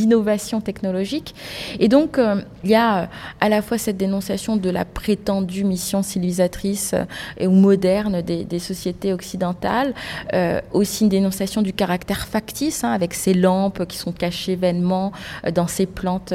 innovations 0.02 0.60
technologiques. 0.60 1.34
Et 1.78 1.88
donc, 1.88 2.18
il 2.64 2.70
y 2.70 2.74
a 2.74 3.08
à 3.40 3.48
la 3.48 3.62
fois 3.62 3.78
cette 3.78 3.96
dénonciation 3.96 4.56
de 4.56 4.70
la 4.70 4.84
prétendue 4.84 5.64
mission 5.64 6.02
civilisatrice 6.02 6.94
ou 7.40 7.50
moderne 7.50 8.22
des, 8.22 8.58
sociétés 8.58 9.12
occidentales, 9.12 9.94
aussi 10.72 11.04
une 11.04 11.10
dénonciation 11.10 11.62
du 11.62 11.72
caractère 11.72 12.26
factice, 12.26 12.82
avec 12.82 13.14
ces 13.14 13.34
lampes 13.34 13.86
qui 13.86 13.98
sont 13.98 14.12
cachées 14.12 14.56
vainement 14.56 15.12
dans 15.54 15.66
ces 15.66 15.86
plantes, 15.86 16.34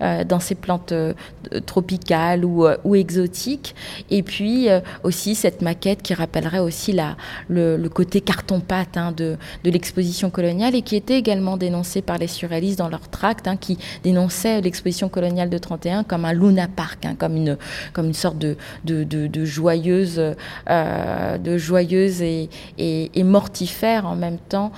dans 0.00 0.40
ces 0.40 0.54
plantes 0.54 0.92
euh, 1.00 1.60
tropicale 1.64 2.44
ou, 2.44 2.66
euh, 2.66 2.76
ou, 2.84 2.94
exotique. 2.94 3.74
Et 4.10 4.22
puis 4.22 4.68
euh, 4.68 4.80
aussi 5.04 5.34
cette 5.34 5.62
maquette 5.62 6.02
qui 6.02 6.14
rappellerait 6.14 6.58
aussi 6.58 6.92
la, 6.92 7.16
le, 7.48 7.88
côté 7.88 8.20
carton-pâte 8.20 8.96
hein, 8.96 9.12
de, 9.16 9.36
de 9.64 9.70
l'exposition 9.70 10.30
coloniale 10.30 10.74
et 10.74 10.82
qui 10.82 10.96
était 10.96 11.18
également 11.18 11.56
dénoncée 11.56 12.02
par 12.02 12.18
les 12.18 12.26
surréalistes 12.26 12.78
dans 12.78 12.88
leur 12.88 13.08
tract, 13.08 13.48
hein, 13.48 13.56
qui 13.56 13.78
dénonçait 14.02 14.60
l'exposition 14.60 15.08
coloniale 15.08 15.50
de 15.50 15.58
31 15.58 16.04
comme 16.04 16.24
un 16.24 16.32
Luna 16.32 16.68
Park, 16.68 17.04
hein, 17.04 17.14
comme, 17.18 17.36
une, 17.36 17.56
comme 17.92 18.06
une 18.06 18.14
sorte 18.14 18.38
de, 18.38 18.56
de, 18.84 19.04
de, 19.04 19.44
joyeuse, 19.44 20.22
de 20.68 21.58
joyeuse 21.58 22.22
et, 22.22 22.48
et, 22.78 23.24
mortifère 23.24 24.06
en 24.06 24.16
même 24.16 24.38
temps 24.38 24.72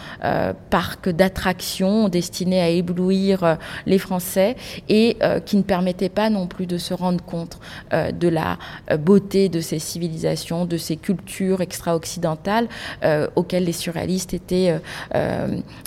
parc 0.71 1.09
d'attractions 1.09 2.09
destiné 2.09 2.61
à 2.61 2.69
éblouir 2.69 3.59
les 3.87 3.99
Français 3.99 4.57
et 4.89 5.17
qui 5.45 5.57
ne 5.57 5.63
permettait 5.63 6.09
pas 6.15 6.31
non 6.31 6.47
plus 6.47 6.67
de 6.67 6.79
se 6.79 6.95
rendre 6.95 7.23
compte 7.25 7.59
euh, 7.93 8.13
de 8.13 8.29
la 8.29 8.59
euh, 8.91 8.97
beauté 8.97 9.49
de 9.49 9.61
ces 9.61 9.79
civilisations, 9.79 10.65
de 10.65 10.77
ces 10.77 10.97
cultures 10.97 11.61
extra-occidentales 11.61 12.69
euh, 13.03 13.29
auxquelles 13.37 13.65
les 13.65 13.73
surréalistes 13.73 14.37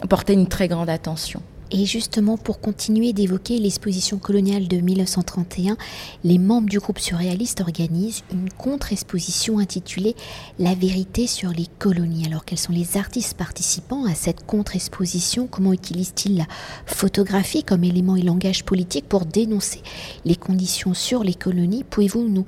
portaient 0.09 0.33
une 0.33 0.47
très 0.47 0.67
grande 0.67 0.89
attention. 0.89 1.41
Et 1.71 1.85
justement, 1.85 2.37
pour 2.37 2.59
continuer 2.59 3.11
d'évoquer 3.11 3.57
l'exposition 3.57 4.19
coloniale 4.19 4.67
de 4.67 4.77
1931, 4.77 5.77
les 6.23 6.37
membres 6.37 6.69
du 6.69 6.79
groupe 6.79 6.99
surréaliste 6.99 7.61
organisent 7.61 8.23
une 8.31 8.51
contre-exposition 8.51 9.57
intitulée 9.57 10.15
La 10.59 10.75
vérité 10.75 11.25
sur 11.25 11.49
les 11.49 11.65
colonies. 11.79 12.27
Alors, 12.27 12.45
quels 12.45 12.59
sont 12.59 12.71
les 12.71 12.97
artistes 12.97 13.35
participants 13.35 14.05
à 14.05 14.13
cette 14.13 14.45
contre-exposition? 14.45 15.47
Comment 15.47 15.73
utilisent-ils 15.73 16.37
la 16.37 16.45
photographie 16.85 17.63
comme 17.63 17.83
élément 17.83 18.15
et 18.15 18.21
langage 18.21 18.63
politique 18.63 19.09
pour 19.09 19.25
dénoncer 19.25 19.81
les 20.23 20.35
conditions 20.35 20.93
sur 20.93 21.23
les 21.23 21.33
colonies? 21.33 21.83
Pouvez-vous 21.83 22.27
nous 22.27 22.45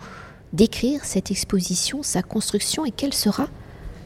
décrire 0.53 1.03
cette 1.03 1.31
exposition, 1.31 2.03
sa 2.03 2.21
construction 2.21 2.85
et 2.85 2.91
quel 2.91 3.13
sera 3.13 3.47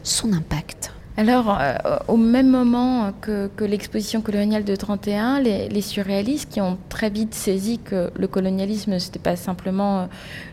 son 0.03 0.31
impact? 0.31 0.93
Alors, 1.21 1.55
euh, 1.61 1.75
au 2.07 2.17
même 2.17 2.49
moment 2.49 3.11
que, 3.21 3.51
l'exposition 3.59 4.21
coloniale 4.21 4.63
de 4.63 4.75
31, 4.75 5.39
les, 5.39 5.81
surréalistes 5.81 6.49
qui 6.51 6.59
ont 6.61 6.79
très 6.89 7.11
vite 7.11 7.35
saisi 7.35 7.77
que 7.77 8.09
le 8.15 8.27
colonialisme, 8.27 8.97
ce 8.97 9.05
n'était 9.05 9.19
pas 9.19 9.35
simplement 9.35 10.07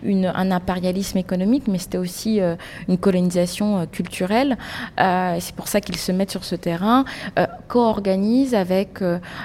euh, 0.05 0.31
un 0.35 0.51
impérialisme 0.51 1.17
économique, 1.17 1.69
mais 1.69 1.79
c'était 1.79 1.97
aussi 1.97 2.43
euh, 2.43 2.55
une 2.87 2.99
colonisation 2.99 3.87
culturelle. 3.87 4.59
c'est 4.99 5.55
pour 5.55 5.69
ça 5.69 5.81
qu'ils 5.81 5.97
se 5.97 6.13
mettent 6.13 6.33
sur 6.33 6.45
ce 6.45 6.55
terrain, 6.55 7.07
co-organisent 7.69 8.55
avec 8.55 9.01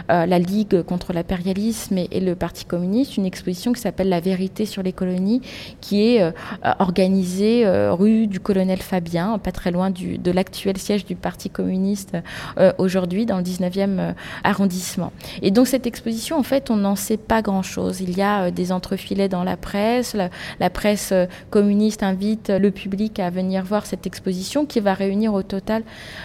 la 0.10 0.39
Ligue 0.39 0.82
contre 0.84 1.13
l'impérialisme 1.13 2.00
et, 2.00 2.20
le 2.20 2.36
Parti 2.36 2.65
communiste 2.65 3.15
une 3.15 3.25
exposition 3.25 3.72
qui 3.72 3.80
s'appelle 3.80 4.10
La 4.10 4.20
vérité 4.20 4.65
sur 4.65 4.84
les 4.84 4.92
colonies, 4.92 5.42
qui 5.80 6.01
est 6.01 6.34
organisée 6.80 7.63
rue 7.92 8.27
du 8.27 8.42
colonel 8.42 8.80
Fabien, 8.80 9.38
pas 9.38 9.53
très 9.53 9.72
loin 9.72 9.89
de 9.89 10.32
l'actuel 10.32 10.77
siège 10.77 11.06
du 11.06 11.12
Parti 11.20 11.50
communiste 11.50 12.15
euh, 12.58 12.72
aujourd'hui 12.77 13.25
dans 13.25 13.38
le 13.38 13.43
19e 13.43 14.00
euh, 14.00 14.12
arrondissement. 14.43 15.12
Et 15.41 15.51
donc 15.51 15.67
cette 15.67 15.88
exposition, 15.88 16.38
en 16.38 16.43
fait, 16.43 16.70
on 16.70 16.77
n'en 16.77 16.96
sait 16.96 17.17
pas 17.17 17.41
grand-chose. 17.41 18.01
Il 18.01 18.17
y 18.17 18.22
a 18.22 18.43
euh, 18.43 18.51
des 18.51 18.72
entrefilets 18.72 19.29
dans 19.29 19.43
la 19.43 19.58
presse. 19.58 20.15
La, 20.15 20.70
presse 20.70 21.13
communiste 21.51 22.01
invite 22.01 22.50
le 22.50 22.72
public 22.72 23.20
à 23.20 23.29
venir 23.29 23.63
voir 23.63 23.86
cette 23.86 24.08
exposition 24.08 24.65
qui 24.65 24.79
va 24.79 24.93
réunir 24.93 25.34
au 25.34 25.43
total, 25.43 25.84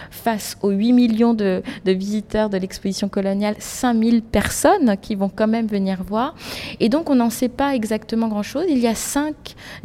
face 0.09 0.57
aux 0.63 0.71
8 0.71 0.93
millions 0.93 1.33
de, 1.35 1.61
visiteurs 1.85 2.49
de 2.49 2.57
l'exposition 2.57 3.09
coloniale, 3.09 3.55
5000 3.59 4.23
personnes 4.23 4.95
qui 4.99 5.13
vont 5.13 5.29
quand 5.29 5.47
même 5.47 5.67
venir 5.67 6.03
voir. 6.03 6.35
Et 6.79 6.89
donc 6.89 7.11
on 7.11 7.15
n'en 7.15 7.29
sait 7.29 7.49
pas 7.49 7.75
exactement 7.75 8.27
grand-chose. 8.27 8.65
Il 8.69 8.79
y 8.79 8.87
a 8.87 8.95
cinq 8.95 9.35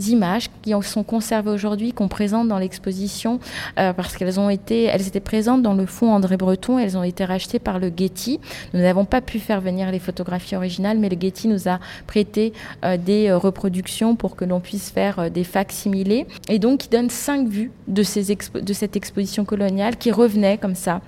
images 0.07 0.49
qui 0.63 0.73
sont 0.83 1.05
conservées 1.05 1.51
aujourd'hui, 1.51 1.93
qu'on 1.93 2.09
présente 2.09 2.49
dans 2.49 2.59
l'exposition 2.59 3.39
parce 3.77 4.17
qu'elles 4.17 4.41
ont 4.41 4.51
été 4.51 4.84
elles 4.85 5.07
étaient 5.07 5.21
présentes 5.21 5.63
dans 5.63 5.75
le 5.75 5.87
fonds 5.87 6.13
André 6.13 6.37
Breton. 6.37 6.79
Elles 6.79 6.97
ont 6.97 7.03
été 7.03 7.25
rachetées 7.25 7.59
par 7.59 7.79
le 7.79 7.93
Getty. 7.95 8.41
Nous 8.73 8.81
n'avons 8.81 9.05
pas 9.05 9.21
pu 9.21 9.39
faire 9.39 9.61
venir 9.61 9.91
les 9.91 9.99
photographies 9.99 10.57
originales, 10.57 10.99
mais 10.99 11.09
le 11.09 11.17
Getty 11.21 11.49
nous 11.49 11.69
a 11.69 11.79
prêté 12.07 12.53
euh, 12.85 12.97
des 12.97 13.29
euh, 13.29 13.39
reproductions 13.39 14.17
pour 14.17 14.37
que 14.37 14.45
l'on 14.45 14.61
puisse 14.61 14.91
faire 14.91 15.19
euh, 15.19 15.29
des 15.29 15.45
facsimilés. 15.45 16.27
Et 16.49 16.59
donc, 16.59 16.81
qui 16.81 16.89
donne 16.89 17.11
cinq 17.11 17.49
vues 17.49 17.71
de 17.89 18.03
cette 18.03 18.97
exposition 18.97 19.45
coloniale 19.45 19.97
qui 19.97 20.11
revenait 20.11 20.59
comme 20.59 20.75
ça 20.75 21.01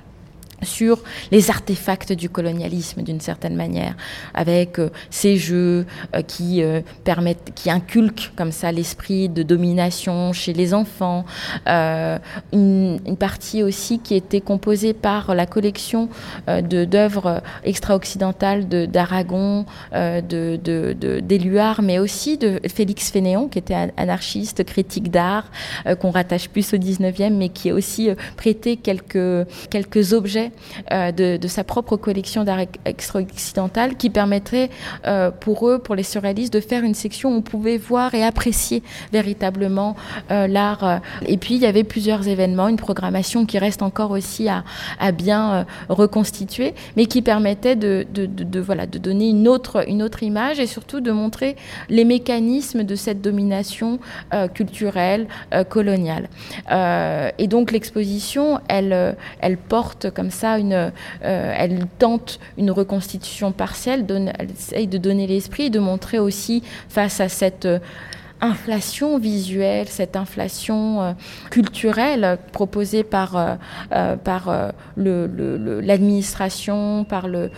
sur 0.62 1.02
les 1.30 1.50
artefacts 1.50 2.12
du 2.12 2.28
colonialisme 2.28 3.02
d'une 3.02 3.20
certaine 3.20 3.56
manière, 3.56 3.94
avec 4.34 4.78
euh, 4.78 4.90
ces 5.10 5.36
jeux 5.36 5.86
euh, 6.14 6.22
qui 6.22 6.62
euh, 6.62 6.80
permettent, 7.04 7.52
qui 7.54 7.70
inculquent 7.70 8.32
comme 8.36 8.52
ça 8.52 8.72
l'esprit 8.72 9.28
de 9.28 9.42
domination 9.42 10.32
chez 10.32 10.52
les 10.52 10.75
enfants, 10.75 11.25
une, 11.66 13.00
partie 13.18 13.62
aussi 13.62 13.98
qui 13.98 14.14
était 14.14 14.40
composée 14.40 14.92
par 14.92 15.34
la 15.34 15.46
collection 15.46 16.08
de 16.46 16.84
d'œuvres 16.84 17.42
extra-occidentales 17.64 18.68
d'Aragon, 18.68 19.64
de, 19.92 20.20
de, 20.56 21.20
d'Éluard, 21.20 21.82
mais 21.82 21.98
aussi 21.98 22.36
de 22.36 22.60
Félix 22.68 23.10
Fénéon, 23.10 23.48
qui 23.48 23.58
était 23.58 23.90
anarchiste, 23.96 24.64
critique 24.64 25.10
d'art, 25.10 25.50
qu'on 26.00 26.10
rattache 26.10 26.48
plus 26.48 26.75
au 26.75 26.76
19e, 26.76 27.32
mais 27.32 27.48
qui 27.48 27.70
a 27.70 27.75
aussi 27.75 28.10
prêté 28.36 28.76
quelques, 28.76 29.48
quelques 29.70 30.12
objets 30.12 30.45
euh, 30.92 31.12
de, 31.12 31.48
sa 31.48 31.64
propre 31.64 31.96
collection 31.96 32.44
d'art 32.44 32.58
extra-occidental 32.84 33.96
qui 33.96 34.10
permettrait 34.10 34.70
euh, 35.06 35.30
pour 35.30 35.68
eux, 35.68 35.78
pour 35.78 35.94
les 35.94 36.02
surréalistes, 36.02 36.52
de 36.52 36.60
faire 36.60 36.82
une 36.82 36.94
section 36.94 37.30
où 37.30 37.36
on 37.36 37.42
pouvait 37.42 37.78
voir 37.78 38.14
et 38.14 38.24
apprécier 38.24 38.82
véritablement 39.12 39.96
euh, 40.30 40.46
l'art. 40.46 41.00
Et 41.26 41.36
puis 41.36 41.54
il 41.54 41.60
y 41.60 41.66
avait 41.66 41.84
plusieurs 41.84 42.26
événements, 42.28 42.68
une 42.68 42.76
programmation 42.76 43.46
qui 43.46 43.58
reste 43.58 43.82
encore 43.82 44.10
aussi 44.10 44.48
à, 44.48 44.64
bien 45.12 45.66
reconstituer, 45.88 46.74
mais 46.96 47.06
qui 47.06 47.22
permettait 47.22 47.76
de, 47.76 48.06
voilà, 48.60 48.86
de 48.86 48.98
donner 48.98 49.28
une 49.28 49.48
autre, 49.48 49.88
une 49.88 50.02
autre 50.02 50.22
image 50.22 50.58
et 50.58 50.66
surtout 50.66 51.00
de 51.00 51.10
montrer 51.12 51.56
les 51.88 52.04
mécanismes 52.04 52.82
de 52.82 52.94
cette 52.96 53.22
domination 53.22 53.98
culturelle 54.54 55.28
coloniale. 55.68 56.28
et 56.70 57.46
donc 57.46 57.72
l'exposition, 57.72 58.60
elle, 58.68 59.16
elle 59.40 59.56
porte 59.56 60.10
comme 60.10 60.30
ça 60.37 60.57
euh, 60.57 60.90
elle 61.21 61.87
tente 61.99 62.38
une 62.59 62.71
reconstitution 62.71 63.52
partielle, 63.52 64.07
elle 64.09 64.50
essaye 64.50 64.87
de 64.87 64.99
donner 64.99 65.26
l'esprit, 65.26 65.71
de 65.71 65.78
montrer 65.78 66.19
aussi 66.19 66.62
face 66.88 67.21
à 67.21 67.28
cette 67.28 67.66
inflation 68.40 69.19
visuelle, 69.19 69.88
cette 69.88 70.16
inflation 70.16 71.02
euh, 71.02 71.12
culturelle 71.50 72.38
proposée 72.52 73.05
par, 73.05 73.37
euh, 73.37 73.55
euh, 73.93 74.16
par 74.16 74.73
l'administration, 74.97 77.05
par, 77.05 77.28
le, 77.28 77.50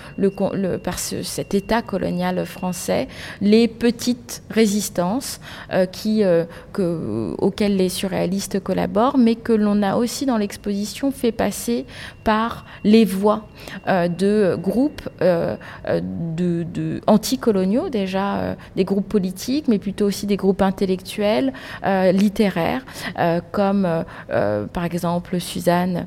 par 0.79 0.99
cet 0.99 1.55
État 1.55 1.83
colonial 1.83 2.45
français, 2.47 3.07
les 3.41 3.69
petites 3.69 4.43
résistances 4.51 5.41
auxquelles 7.39 7.77
les 7.77 7.89
surréalistes 7.89 8.61
collaborent, 8.61 9.17
mais 9.19 9.35
que 9.35 9.53
l'on 9.53 9.83
a 9.83 9.97
aussi 9.97 10.27
dans 10.27 10.37
l'exposition 10.37 11.11
fait 11.11 11.33
passer 11.33 11.87
par 12.25 12.67
les 12.85 13.05
voix 13.05 13.49
de 13.87 14.57
groupes 14.57 15.09
de, 15.21 15.59
de 16.37 17.01
anticoloniaux, 17.07 17.89
déjà 17.89 18.57
des 18.77 18.85
groupes 18.85 19.09
politiques, 19.09 19.69
mais 19.69 19.79
plutôt 19.79 20.07
aussi 20.07 20.27
des 20.27 20.37
groupes 20.37 20.63
intellectuels, 20.69 21.53
euh, 21.85 22.13
littéraires, 22.13 22.85
euh, 23.19 23.41
comme 23.51 23.87
euh, 24.31 24.67
par 24.67 24.85
exemple 24.85 25.41
Suzanne, 25.41 26.07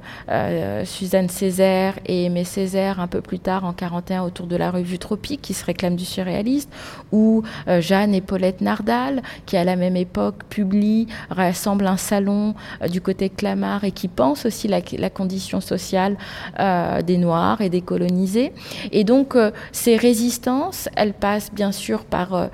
Césaire 1.27 1.95
et 2.05 2.25
Aimé 2.25 2.43
Césaire 2.43 2.99
un 2.99 3.07
peu 3.07 3.21
plus 3.21 3.39
tard 3.39 3.65
en 3.65 3.73
41 3.73 4.23
autour 4.23 4.47
de 4.47 4.55
la 4.55 4.71
revue 4.71 4.99
Tropique 4.99 5.41
qui 5.41 5.53
se 5.53 5.65
réclame 5.65 5.95
du 5.95 6.05
surréaliste, 6.05 6.69
ou 7.11 7.43
Jeanne 7.79 8.13
et 8.13 8.21
Paulette 8.21 8.61
Nardal 8.61 9.21
qui 9.45 9.57
à 9.57 9.63
la 9.63 9.75
même 9.75 9.95
époque 9.95 10.43
publient, 10.49 11.07
rassemblent 11.29 11.87
un 11.87 11.97
salon 11.97 12.53
du 12.89 13.01
côté 13.01 13.29
Clamart 13.29 13.83
et 13.83 13.91
qui 13.91 14.07
pensent 14.07 14.45
aussi 14.45 14.67
la, 14.67 14.79
la 14.97 15.09
condition 15.09 15.61
sociale 15.61 16.17
des 16.57 17.17
Noirs 17.17 17.61
et 17.61 17.69
des 17.69 17.81
colonisés. 17.81 18.53
Et 18.91 19.03
donc 19.03 19.35
ces 19.71 19.97
résistances, 19.97 20.89
elles 20.95 21.13
passent 21.13 21.51
bien 21.51 21.71
sûr 21.71 22.05
par 22.05 22.49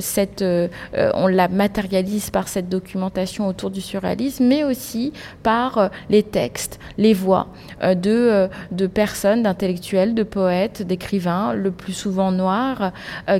cette, 0.00 0.44
on 0.94 1.26
l'a 1.26 1.48
matérialise 1.50 2.30
par 2.30 2.48
cette 2.48 2.68
documentation 2.68 3.46
autour 3.46 3.70
du 3.70 3.80
surréalisme, 3.80 4.44
mais 4.46 4.64
aussi 4.64 5.12
par 5.42 5.78
euh, 5.78 5.88
les 6.08 6.22
textes, 6.22 6.78
les 6.98 7.14
voix 7.14 7.48
euh, 7.82 7.94
de, 7.94 8.10
euh, 8.10 8.48
de 8.70 8.86
personnes, 8.86 9.42
d'intellectuels, 9.42 10.14
de 10.14 10.22
poètes, 10.22 10.82
d'écrivains, 10.82 11.52
le 11.54 11.70
plus 11.70 11.92
souvent 11.92 12.32
noirs, 12.32 12.92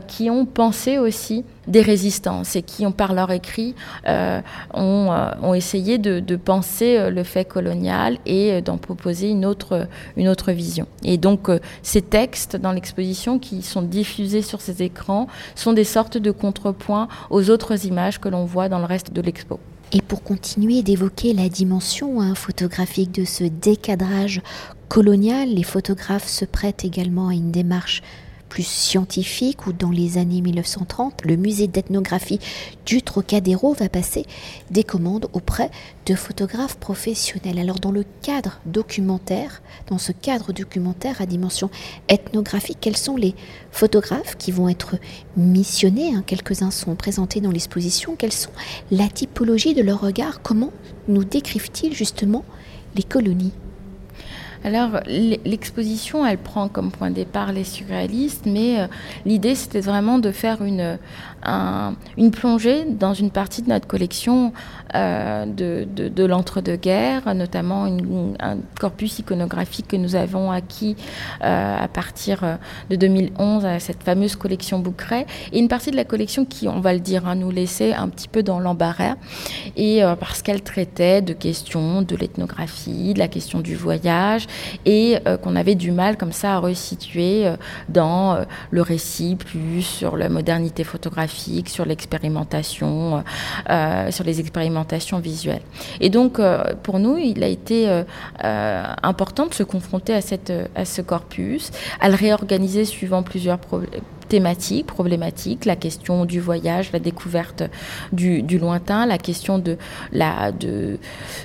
qui 0.07 0.31
ont 0.31 0.47
pensé 0.47 0.99
aussi 0.99 1.45
des 1.71 1.83
résistances 1.83 2.57
et 2.57 2.63
qui, 2.63 2.85
par 2.91 3.15
leur 3.15 3.31
écrit, 3.31 3.75
ont, 4.07 5.09
ont, 5.43 5.55
essayé 5.55 5.99
de, 5.99 6.37
penser 6.37 7.11
le 7.11 7.23
fait 7.23 7.45
colonial 7.45 8.19
et 8.27 8.61
d'en 8.63 8.77
proposer 8.77 9.31
une 9.31 9.47
autre, 9.47 9.87
une 10.17 10.29
autre 10.29 10.53
vision. 10.53 10.87
Et 11.05 11.17
donc, 11.17 11.49
ces 11.83 12.03
textes 12.03 12.57
dans 12.57 12.73
l'exposition 12.73 13.39
qui 13.39 13.63
sont 13.63 13.83
diffusés 13.83 14.43
sur 14.43 14.61
ces 14.61 14.83
écrans 14.83 15.27
sont 15.55 15.73
des 15.73 15.85
sortes 15.85 16.19
de 16.19 16.31
contrepoints 16.31 17.09
aux 17.31 17.51
autres 17.51 17.87
images 17.87 18.21
que 18.21 18.29
l'on 18.29 18.45
voit 18.45 18.69
dans 18.69 18.79
le 18.79 18.85
reste 18.85 19.13
de 19.13 19.21
l'expo. 19.21 19.61
Et 19.93 20.03
pour 20.03 20.23
continuer 20.23 20.83
d'évoquer 20.83 21.33
la 21.33 21.49
dimension 21.49 22.21
hein, 22.21 22.35
photographique 22.35 23.13
de 23.13 23.25
ce 23.25 23.45
décadrage 23.45 24.41
colonial, 24.89 25.49
les 25.49 25.65
photographes 25.65 26.29
se 26.29 26.45
prêtent 26.45 26.85
également 26.85 27.29
à 27.29 27.35
une 27.35 27.51
démarche 27.51 28.03
plus 28.51 28.67
scientifique 28.67 29.67
où 29.67 29.73
dans 29.73 29.91
les 29.91 30.19
années 30.19 30.43
1930, 30.43 31.25
le 31.25 31.37
musée 31.37 31.69
d'ethnographie 31.69 32.41
du 32.85 33.01
Trocadéro 33.01 33.73
va 33.73 33.89
passer 33.89 34.27
des 34.71 34.83
commandes 34.85 35.29
auprès 35.33 35.71
de 36.05 36.15
photographes 36.15 36.77
professionnels. 36.77 37.59
Alors 37.61 37.79
dans 37.79 37.93
le 37.93 38.05
cadre 38.21 38.61
documentaire, 38.67 39.63
dans 39.87 39.99
ce 39.99 40.13
cadre 40.13 40.53
documentaire 40.53 41.23
à 41.23 41.27
dimension 41.27 41.71
ethnographique, 42.09 42.79
quels 42.81 42.97
sont 42.97 43.17
les 43.17 43.35
photographes 43.71 44.37
qui 44.37 44.51
vont 44.51 44.69
être 44.69 44.97
missionnés 45.37 46.13
hein, 46.15 46.25
Quelques-uns 46.27 46.73
sont 46.73 46.97
présentés 46.97 47.41
dans 47.41 47.53
l'exposition. 47.53 48.17
Quelle 48.19 48.33
sont 48.33 48.51
la 48.91 49.09
typologie 49.09 49.75
de 49.75 49.83
leur 49.83 50.01
regard? 50.01 50.43
Comment 50.43 50.73
nous 51.07 51.25
décrivent-ils 51.25 51.95
justement 51.95 52.45
les 52.97 53.05
colonies? 53.05 53.53
Alors, 54.63 55.01
l'exposition, 55.07 56.27
elle 56.27 56.37
prend 56.37 56.69
comme 56.69 56.91
point 56.91 57.09
de 57.09 57.15
départ 57.15 57.53
les 57.53 57.65
surréalistes, 57.65 58.45
mais 58.45 58.81
euh, 58.81 58.87
l'idée, 59.25 59.55
c'était 59.55 59.81
vraiment 59.81 60.19
de 60.19 60.31
faire 60.33 60.63
une, 60.63 60.99
une 62.19 62.31
plongée 62.31 62.85
dans 62.85 63.15
une 63.15 63.31
partie 63.31 63.63
de 63.63 63.71
notre 63.71 63.87
collection 63.87 64.53
euh, 64.95 65.47
de, 65.47 65.87
de, 65.95 66.25
l'entre-deux-guerres, 66.25 67.35
notamment 67.35 67.87
un 67.87 68.59
corpus 68.79 69.21
iconographique 69.21 69.89
que 69.89 69.97
nous 69.97 70.15
avons 70.15 70.51
acquis 70.51 70.97
euh, 71.43 71.77
à 71.79 71.89
partir 71.89 72.59
de 72.91 72.97
2011 72.97 73.65
à 73.65 73.81
cette 73.81 74.03
fameuse 74.03 74.37
collection 74.37 74.79
Bouqueret, 74.79 75.27
et 75.53 75.59
une 75.59 75.69
partie 75.69 75.91
de 75.91 75.97
la 75.97 76.05
collection 76.05 76.45
qui, 76.45 76.69
on 76.69 76.81
va 76.81 76.93
le 76.93 77.01
dire, 77.01 77.27
hein, 77.27 77.35
nous 77.35 77.51
laissait 77.51 77.95
un 77.95 78.09
petit 78.11 78.29
peu 78.29 78.43
dans 78.43 78.61
l'embarras, 78.61 79.15
et 79.77 80.03
parce 80.21 80.43
qu'elle 80.43 80.63
traitait 80.63 81.23
de 81.23 81.33
questions 81.33 82.03
de 82.03 82.15
l'ethnographie, 82.17 83.15
de 83.15 83.19
la 83.19 83.29
question 83.29 83.61
du 83.61 83.75
voyage, 83.75 84.47
et 84.85 85.19
euh, 85.27 85.37
qu'on 85.37 85.57
avait 85.57 85.75
du 85.75 85.93
mal 85.93 86.17
comme 86.17 86.33
ça 86.33 86.55
à 86.55 86.59
resituer 86.59 87.47
euh, 87.47 87.57
dans 87.89 88.35
euh, 88.35 88.45
le 88.71 88.83
récit 88.83 89.37
plus 89.37 89.83
sur 89.83 90.17
la 90.17 90.29
modernité 90.29 90.85
photographique, 90.85 91.69
sur 91.69 91.85
l'expérimentation, 91.85 93.23
sur 94.11 94.25
les 94.25 94.41
expérimentations 94.41 95.19
visuelles. 95.19 95.63
Et 96.01 96.11
donc 96.11 96.41
pour 96.83 96.99
nous, 96.99 97.17
il 97.17 97.43
a 97.43 97.47
été 97.47 98.03
important 98.43 99.47
de 99.47 99.55
se 99.55 99.63
confronter 99.63 100.15
à, 100.15 100.21
cette, 100.21 100.53
à 100.75 100.85
ce 100.85 101.03
corpus, 101.03 101.71
à 102.01 102.09
le 102.09 102.15
réorganiser 102.15 102.85
suivant 102.85 103.23
plusieurs 103.23 103.59
problèmes 103.59 104.03
thématiques, 104.31 104.87
problématiques, 104.87 105.65
la 105.65 105.75
question 105.75 106.25
du 106.25 106.39
voyage, 106.39 106.93
la 106.93 107.01
découverte 107.01 107.65
du, 108.13 108.59
lointain, 108.59 109.05
la 109.05 109.19
question 109.19 109.59
de 109.59 109.77
la, 110.13 110.53
de, 110.53 110.99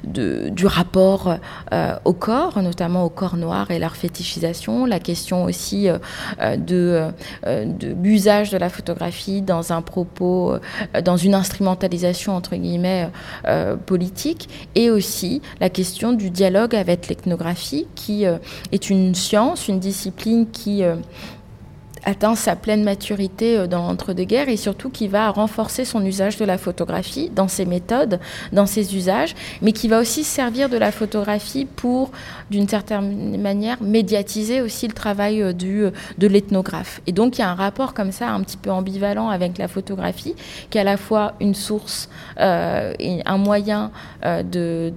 du 0.04 0.68
rapport 0.68 1.38
euh, 1.74 1.96
au 2.06 2.14
corps, 2.14 2.62
notamment 2.62 3.04
au 3.04 3.10
corps 3.10 3.38
noir 3.38 3.72
et 3.72 3.80
leur 3.80 3.96
fétichisation, 3.96 4.86
la 4.86 5.00
question 5.00 5.46
aussi 5.46 5.90
euh, 5.90 5.98
euh, 6.42 6.56
de, 6.58 7.08
de 7.44 7.96
l'usage 8.04 8.52
de 8.52 8.58
la 8.58 8.70
photographie 8.70 9.42
dans 9.42 9.74
un 9.74 9.82
propos, 9.82 10.54
dans 11.04 11.18
une 11.18 11.34
instrumentalisation 11.34 12.36
entre 12.36 12.56
guillemets 12.56 13.10
politique, 13.88 14.48
et 14.76 14.92
aussi 14.92 15.42
la 15.60 15.70
question 15.70 16.14
du 16.14 16.30
dialogue 16.30 16.76
avec 16.76 17.08
l'ethnographie, 17.08 17.88
qui 17.96 18.26
est 18.26 18.90
une 18.90 19.16
science, 19.16 19.68
une 19.68 19.80
discipline 19.80 20.46
qui 20.52 20.84
atteint 22.06 22.36
sa 22.36 22.56
pleine 22.56 22.84
maturité 22.84 23.58
euh, 23.58 23.68
dans 23.68 23.88
l'entre-deux-guerres 23.88 24.50
et 24.50 24.58
surtout 24.58 24.90
qui 24.90 25.08
va 25.08 25.30
renforcer 25.32 25.86
son 25.86 26.06
usage 26.06 26.38
de 26.38 26.46
la 26.46 26.58
photographie 26.58 27.30
dans 27.36 27.48
ses 27.48 27.66
méthodes, 27.66 28.20
dans 28.54 28.66
ses 28.66 28.96
usages, 28.96 29.36
mais 29.62 29.72
qui 29.72 29.88
va 29.88 30.00
aussi 30.00 30.24
servir 30.24 30.70
de 30.70 30.78
la 30.78 30.92
photographie 30.92 31.66
pour, 31.66 32.12
d'une 32.50 32.70
certaine 32.70 33.42
manière, 33.42 33.82
médiatiser 33.82 34.62
aussi 34.62 34.88
le 34.88 34.94
travail 34.94 35.42
euh, 35.42 35.52
euh, 35.64 35.92
de 36.18 36.28
l'ethnographe. 36.28 37.02
Et 37.08 37.12
donc 37.12 37.38
il 37.38 37.42
y 37.42 37.44
a 37.44 37.50
un 37.50 37.56
rapport 37.56 37.94
comme 37.94 38.12
ça 38.12 38.30
un 38.30 38.42
petit 38.42 38.58
peu 38.58 38.70
ambivalent 38.70 39.30
avec 39.30 39.58
la 39.58 39.68
photographie, 39.68 40.36
qui 40.70 40.78
est 40.78 40.82
à 40.82 40.84
la 40.84 40.98
fois 40.98 41.34
une 41.40 41.56
source 41.56 42.10
et 42.38 43.22
un 43.26 43.38
moyen 43.38 43.92
de 44.24 44.92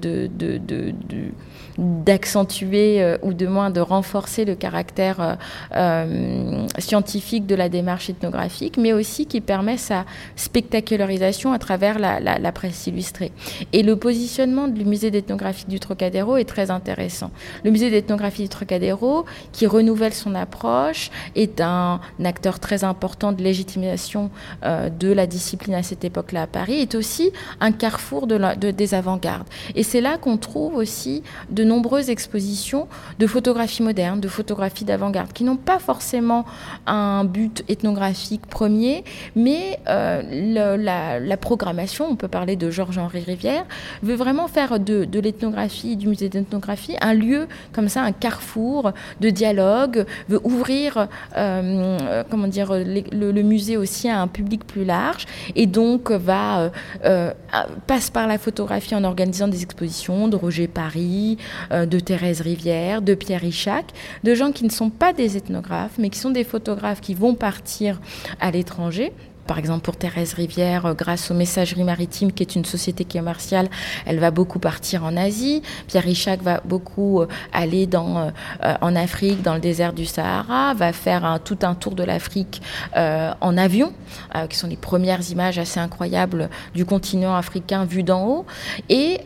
d'accentuer 1.78 3.00
euh, 3.00 3.16
ou 3.22 3.32
de 3.32 3.46
moins 3.46 3.70
de 3.70 3.80
renforcer 3.80 4.44
le 4.44 4.56
caractère 4.56 5.20
euh, 5.20 5.34
euh, 5.76 6.66
scientifique 6.78 7.46
de 7.46 7.54
la 7.54 7.68
démarche 7.68 8.10
ethnographique, 8.10 8.76
mais 8.76 8.92
aussi 8.92 9.26
qui 9.26 9.40
permet 9.40 9.76
sa 9.76 10.04
spectacularisation 10.34 11.52
à 11.52 11.58
travers 11.58 11.98
la, 11.98 12.52
presse 12.52 12.86
illustrée. 12.86 13.30
Et 13.72 13.82
le 13.82 13.94
positionnement 13.94 14.66
du 14.66 14.84
musée 14.84 15.10
d'ethnographie 15.10 15.66
du 15.68 15.78
Trocadéro 15.78 16.36
est 16.36 16.46
très 16.46 16.70
intéressant. 16.70 17.30
Le 17.62 17.70
musée 17.70 17.90
d'ethnographie 17.90 18.42
du 18.42 18.48
Trocadéro, 18.48 19.26
qui 19.52 19.66
renouvelle 19.66 20.14
son 20.14 20.34
approche, 20.34 21.10
est 21.36 21.60
un 21.60 22.00
acteur 22.24 22.58
très 22.58 22.84
important 22.84 23.32
de 23.32 23.42
légitimation 23.42 24.30
de 24.64 25.12
la 25.12 25.26
discipline 25.26 25.74
à 25.74 25.82
cette 25.82 26.04
époque-là 26.04 26.42
à 26.42 26.46
Paris, 26.46 26.80
est 26.80 26.94
aussi 26.94 27.30
un 27.60 27.70
carrefour 27.70 28.26
des 28.26 28.94
avant-gardes. 28.94 29.46
Et 29.76 29.82
c'est 29.82 30.00
là 30.00 30.16
qu'on 30.16 30.38
trouve 30.38 30.74
aussi 30.74 31.22
de 31.50 31.67
nombreuses 31.68 32.10
expositions 32.10 32.88
de 33.18 33.26
photographie 33.26 33.82
moderne, 33.82 34.20
de 34.20 34.28
photographie 34.28 34.84
d'avant-garde, 34.84 35.32
qui 35.32 35.44
n'ont 35.44 35.56
pas 35.56 35.78
forcément 35.78 36.44
un 36.86 37.24
but 37.24 37.64
ethnographique 37.68 38.46
premier, 38.46 39.04
mais 39.36 39.78
euh, 39.88 40.76
la, 40.76 41.36
programmation, 41.36 42.06
on 42.10 42.16
peut 42.16 42.28
parler 42.28 42.56
de 42.56 42.70
Georges-Henri 42.70 43.20
Rivière, 43.20 43.64
veut 44.02 44.16
vraiment 44.16 44.48
faire 44.48 44.80
de, 44.80 45.06
l'ethnographie, 45.20 45.96
du 45.96 46.08
musée 46.08 46.28
d'ethnographie, 46.28 46.96
un 47.00 47.14
lieu 47.14 47.46
comme 47.72 47.88
ça, 47.88 48.02
un 48.02 48.12
carrefour 48.12 48.92
de 49.20 49.30
dialogue, 49.30 50.04
veut 50.28 50.40
ouvrir, 50.42 51.08
euh, 51.36 52.24
comment 52.30 52.48
dire, 52.48 52.72
le, 52.72 53.42
musée 53.42 53.76
aussi 53.76 54.08
à 54.08 54.20
un 54.20 54.26
public 54.26 54.66
plus 54.66 54.84
large, 54.84 55.26
et 55.54 55.66
donc 55.66 56.10
va 56.10 56.72
euh, 57.04 57.32
passe 57.86 58.10
par 58.10 58.26
la 58.26 58.38
photographie 58.38 58.94
en 58.94 59.04
organisant 59.04 59.48
des 59.48 59.62
expositions 59.62 60.28
de 60.28 60.36
Roger 60.36 60.66
Paris, 60.66 61.38
de 61.70 62.00
Thérèse 62.00 62.40
Rivière, 62.40 63.02
de 63.02 63.14
Pierre 63.14 63.40
Richac, 63.40 63.86
de 64.24 64.34
gens 64.34 64.52
qui 64.52 64.64
ne 64.64 64.70
sont 64.70 64.90
pas 64.90 65.12
des 65.12 65.36
ethnographes, 65.36 65.98
mais 65.98 66.10
qui 66.10 66.18
sont 66.18 66.30
des 66.30 66.44
photographes 66.44 67.00
qui 67.00 67.14
vont 67.14 67.34
partir 67.34 68.00
à 68.40 68.50
l'étranger 68.50 69.12
par 69.48 69.58
exemple, 69.58 69.80
pour 69.80 69.96
Thérèse 69.96 70.34
Rivière, 70.34 70.84
euh, 70.86 70.94
grâce 70.94 71.30
aux 71.30 71.34
messageries 71.34 71.82
maritimes, 71.82 72.32
qui 72.32 72.42
est 72.42 72.54
une 72.54 72.66
société 72.66 73.04
commerciale, 73.04 73.68
elle 74.06 74.20
va 74.20 74.30
beaucoup 74.30 74.58
partir 74.58 75.04
en 75.04 75.16
Asie. 75.16 75.62
Pierre 75.88 76.04
Richac 76.04 76.42
va 76.42 76.60
beaucoup 76.64 77.22
euh, 77.22 77.26
aller 77.52 77.86
dans, 77.86 78.30
euh, 78.62 78.74
en 78.82 78.94
Afrique, 78.94 79.42
dans 79.42 79.54
le 79.54 79.60
désert 79.60 79.94
du 79.94 80.04
Sahara, 80.04 80.74
va 80.74 80.92
faire 80.92 81.40
tout 81.42 81.58
un 81.62 81.74
tour 81.74 81.94
de 81.94 82.02
l'Afrique 82.02 82.60
en 82.94 83.56
avion, 83.56 83.92
qui 84.50 84.56
sont 84.56 84.66
les 84.66 84.76
premières 84.76 85.30
images 85.30 85.58
assez 85.58 85.80
incroyables 85.80 86.50
du 86.74 86.84
continent 86.84 87.34
africain 87.34 87.86
vu 87.86 88.02
d'en 88.02 88.26
haut. 88.26 88.46
Et, 88.90 89.20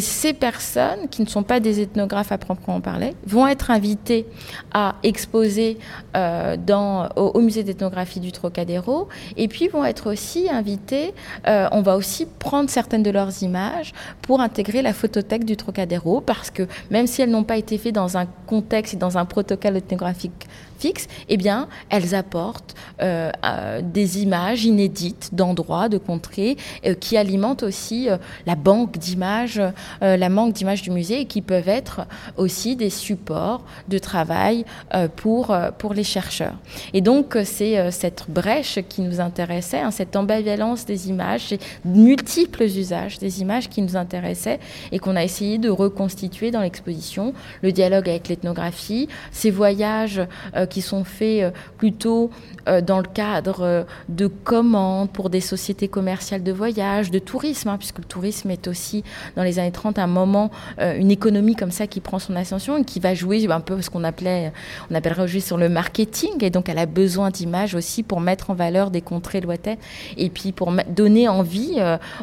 ces 0.00 0.32
personnes, 0.32 1.08
qui 1.10 1.22
ne 1.22 1.28
sont 1.28 1.44
pas 1.44 1.60
des 1.60 1.80
ethnographes 1.80 2.32
à 2.32 2.38
proprement 2.38 2.80
parler, 2.80 3.14
vont 3.26 3.46
être 3.46 3.70
invitées 3.70 4.26
à 4.72 4.96
exposer 5.04 5.78
au, 6.16 7.30
au 7.34 7.40
musée 7.40 7.62
d'ethnographie 7.62 8.20
du 8.20 8.32
Trocadéro. 8.32 9.08
Et 9.36 9.46
puis, 9.46 9.59
vont 9.68 9.84
être 9.84 10.10
aussi 10.10 10.48
invités, 10.50 11.14
euh, 11.46 11.68
on 11.72 11.82
va 11.82 11.96
aussi 11.96 12.26
prendre 12.26 12.70
certaines 12.70 13.02
de 13.02 13.10
leurs 13.10 13.42
images 13.42 13.92
pour 14.22 14.40
intégrer 14.40 14.82
la 14.82 14.92
photothèque 14.92 15.44
du 15.44 15.56
Trocadéro, 15.56 16.20
parce 16.20 16.50
que 16.50 16.66
même 16.90 17.06
si 17.06 17.22
elles 17.22 17.30
n'ont 17.30 17.44
pas 17.44 17.56
été 17.56 17.78
faites 17.78 17.94
dans 17.94 18.16
un 18.16 18.26
contexte 18.46 18.94
et 18.94 18.96
dans 18.96 19.18
un 19.18 19.24
protocole 19.24 19.76
ethnographique 19.76 20.48
fixe, 20.80 21.06
eh 21.28 21.36
bien, 21.36 21.68
elles 21.90 22.14
apportent 22.14 22.74
euh, 23.02 23.30
euh, 23.44 23.80
des 23.82 24.22
images 24.22 24.64
inédites 24.64 25.30
d'endroits, 25.32 25.88
de 25.88 25.98
contrées, 25.98 26.56
euh, 26.86 26.94
qui 26.94 27.16
alimentent 27.16 27.62
aussi 27.62 28.08
la 28.46 28.54
banque 28.54 28.98
d'images, 28.98 29.60
la 30.00 30.28
banque 30.28 30.54
d'images 30.54 30.82
du 30.82 30.90
musée, 30.90 31.20
et 31.20 31.24
qui 31.26 31.42
peuvent 31.42 31.68
être 31.68 32.02
aussi 32.36 32.76
des 32.76 32.90
supports 32.90 33.62
de 33.88 33.98
travail 33.98 34.64
pour, 35.16 35.56
pour 35.78 35.94
les 35.94 36.04
chercheurs. 36.04 36.54
Et 36.94 37.00
donc, 37.00 37.36
c'est 37.44 37.90
cette 37.90 38.24
brèche 38.28 38.78
qui 38.88 39.02
nous 39.02 39.20
intéressait, 39.20 39.80
hein, 39.80 39.90
cette 39.90 40.16
ambivalence 40.16 40.86
des 40.86 41.08
images, 41.08 41.48
ces 41.48 41.58
multiples 41.84 42.62
usages 42.62 43.18
des 43.18 43.40
images 43.40 43.68
qui 43.68 43.82
nous 43.82 43.96
intéressaient 43.96 44.60
et 44.92 44.98
qu'on 44.98 45.16
a 45.16 45.24
essayé 45.24 45.58
de 45.58 45.68
reconstituer 45.68 46.50
dans 46.50 46.60
l'exposition, 46.60 47.34
le 47.62 47.72
dialogue 47.72 48.08
avec 48.08 48.28
l'ethnographie, 48.28 49.08
ces 49.32 49.50
voyages 49.50 50.20
qui 50.70 50.80
sont 50.80 51.04
faits 51.04 51.42
euh, 51.42 51.50
plutôt 51.76 52.30
euh, 52.68 52.80
dans 52.80 52.98
le 52.98 53.06
cadre 53.06 53.62
euh, 53.62 53.82
de 54.08 54.26
commandes 54.26 55.10
pour 55.10 55.28
des 55.28 55.40
sociétés 55.40 55.88
commerciales 55.88 56.42
de 56.42 56.52
voyage, 56.52 57.10
de 57.10 57.18
tourisme, 57.18 57.68
hein, 57.68 57.76
puisque 57.76 57.98
le 57.98 58.04
tourisme 58.04 58.50
est 58.50 58.68
aussi 58.68 59.04
dans 59.36 59.42
les 59.42 59.58
années 59.58 59.72
30 59.72 59.98
un 59.98 60.06
moment, 60.06 60.50
une 60.78 61.10
économie 61.10 61.56
comme 61.56 61.72
ça 61.72 61.86
qui 61.86 62.00
prend 62.00 62.18
son 62.18 62.36
ascension 62.36 62.78
et 62.78 62.84
qui 62.84 63.00
va 63.00 63.14
jouer 63.14 63.46
un 63.50 63.60
peu 63.60 63.82
ce 63.82 63.90
qu'on 63.90 64.04
appelait, 64.04 64.52
on 64.90 64.94
appellerait 64.94 65.22
aujourd'hui 65.22 65.40
sur 65.40 65.56
le 65.56 65.68
marketing, 65.68 66.42
et 66.42 66.50
donc 66.50 66.68
elle 66.68 66.78
a 66.78 66.86
besoin 66.86 67.30
d'images 67.30 67.74
aussi 67.74 68.02
pour 68.02 68.20
mettre 68.20 68.50
en 68.50 68.54
valeur 68.54 68.90
des 68.90 69.00
contrées 69.00 69.40
lointaines 69.40 69.78
et 70.16 70.30
puis 70.30 70.52
pour 70.52 70.72
donner 70.88 71.28
envie 71.28 71.78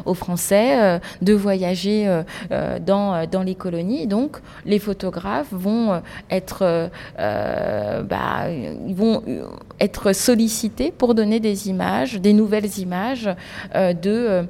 aux 0.06 0.14
Français 0.14 1.00
de 1.20 1.34
voyager 1.34 2.22
dans, 2.50 3.26
dans 3.26 3.42
les 3.42 3.54
colonies. 3.54 4.06
donc 4.06 4.38
les 4.64 4.78
photographes 4.78 5.52
vont 5.52 6.00
être 6.30 6.90
bah, 7.18 8.37
ils 8.46 8.94
vont 8.94 9.22
être 9.80 10.12
sollicités 10.12 10.90
pour 10.90 11.14
donner 11.14 11.40
des 11.40 11.68
images, 11.68 12.20
des 12.20 12.32
nouvelles 12.32 12.78
images 12.78 13.28
euh, 13.74 13.92
de 13.92 14.10
euh, 14.10 14.42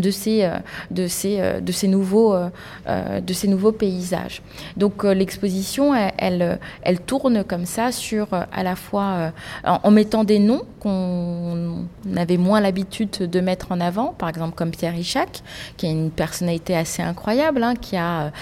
de 0.00 0.10
ces, 0.10 0.44
euh, 0.44 0.56
de 0.90 1.06
ces, 1.06 1.40
euh, 1.40 1.60
de 1.60 1.72
ces, 1.72 1.88
nouveaux, 1.88 2.34
euh, 2.34 3.20
de 3.20 3.32
ces 3.32 3.48
nouveaux 3.48 3.72
paysages. 3.72 4.42
Donc 4.76 5.04
l'exposition, 5.04 5.94
elle, 5.94 6.58
elle, 6.82 7.00
tourne 7.00 7.44
comme 7.44 7.66
ça 7.66 7.92
sur 7.92 8.28
à 8.32 8.62
la 8.62 8.76
fois 8.76 9.32
en, 9.64 9.90
mettant 9.90 10.24
des 10.24 10.38
noms 10.38 10.62
qu'on 10.80 11.86
avait 12.16 12.36
moins 12.36 12.60
l'habitude 12.60 13.10
de 13.10 13.40
mettre 13.40 13.72
en 13.72 13.80
avant, 13.80 14.14
par 14.18 14.28
exemple 14.28 14.54
comme 14.54 14.70
Pierre 14.70 14.94
Richac, 14.94 15.42
qui 15.76 15.86
a 15.86 15.90
une 15.90 16.10
personnalité 16.10 16.76
assez 16.76 17.02
incroyable, 17.02 17.62
hein, 17.62 17.74
qui 17.74 17.96
a 17.96 18.32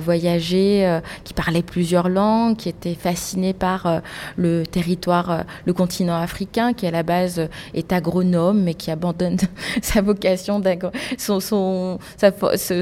voyagé, 0.00 1.00
qui 1.24 1.34
parlait 1.34 1.62
plusieurs 1.62 2.08
langues, 2.08 2.56
qui 2.56 2.68
était 2.68 2.94
fasciné 2.94 3.52
par 3.52 4.02
le 4.36 4.64
territoire, 4.64 5.44
le 5.64 5.72
continent 5.72 6.16
africain, 6.16 6.72
qui 6.72 6.86
à 6.86 6.90
la 6.90 7.02
base 7.02 7.48
est 7.74 7.92
agronome, 7.92 8.62
mais 8.62 8.74
qui 8.74 8.90
abandonne 8.90 9.36
sa 9.82 10.00
vocation 10.00 10.60
d'agronome 10.60 10.92
son, 11.18 11.40
son, 11.40 11.98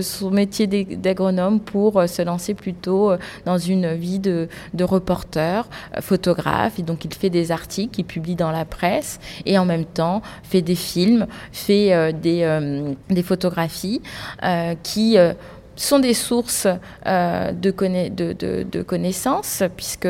son 0.03 0.31
métier 0.31 0.67
d'agronome 0.67 1.61
pour 1.61 1.99
euh, 1.99 2.07
se 2.07 2.23
lancer 2.23 2.55
plutôt 2.55 3.13
euh, 3.13 3.19
dans 3.45 3.59
une 3.59 3.95
vie 3.95 4.19
de, 4.19 4.49
de 4.75 4.85
reporter, 4.85 5.69
euh, 5.97 6.01
photographe. 6.01 6.79
Et 6.79 6.83
donc 6.83 7.05
il 7.05 7.15
fait 7.15 7.31
des 7.31 7.53
articles, 7.53 8.01
il 8.01 8.05
publie 8.05 8.35
dans 8.35 8.51
la 8.51 8.65
presse 8.65 9.21
et 9.47 9.59
en 9.59 9.65
même 9.65 9.85
temps 9.85 10.23
fait 10.43 10.63
des 10.63 10.75
films, 10.75 11.27
fait 11.53 12.13
des, 12.13 12.95
des 13.09 13.23
photographies 13.23 14.01
qui 14.83 15.17
sont 15.77 15.99
des 15.99 16.15
sources 16.15 16.67
euh, 17.07 17.53
de, 17.53 18.83
connaissances, 18.83 19.63
puisque 19.77 20.09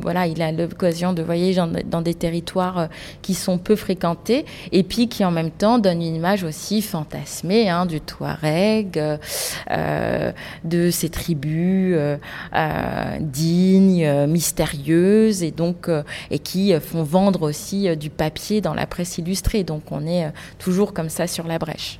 voilà, 0.00 0.26
il 0.26 0.42
a 0.42 0.52
l'occasion 0.52 1.12
de 1.12 1.22
voyager 1.22 1.60
dans, 1.86 2.02
des 2.02 2.14
territoires 2.14 2.78
euh, 2.78 2.86
qui 3.22 3.34
sont 3.34 3.58
peu 3.58 3.76
fréquentés, 3.76 4.44
et 4.72 4.82
puis 4.82 5.08
qui 5.08 5.24
en 5.24 5.30
même 5.30 5.50
temps 5.50 5.78
donnent 5.78 6.02
une 6.02 6.16
image 6.16 6.44
aussi 6.44 6.82
fantasmée 6.82 7.68
hein, 7.68 7.86
du 7.86 8.00
Touareg, 8.00 8.98
euh, 9.70 10.32
de 10.64 10.90
ces 10.90 11.08
tribus 11.08 11.96
dignes, 13.20 14.26
mystérieuses, 14.26 15.42
et 15.42 15.50
donc 15.50 15.88
et 16.30 16.38
qui 16.38 16.72
font 16.80 17.02
vendre 17.02 17.42
aussi 17.42 17.96
du 17.96 18.10
papier 18.10 18.60
dans 18.60 18.74
la 18.74 18.86
presse 18.86 19.18
illustrée. 19.18 19.62
Donc 19.62 19.92
on 19.92 20.06
est 20.06 20.32
toujours 20.58 20.92
comme 20.92 21.08
ça 21.08 21.26
sur 21.26 21.46
la 21.46 21.58
brèche. 21.58 21.98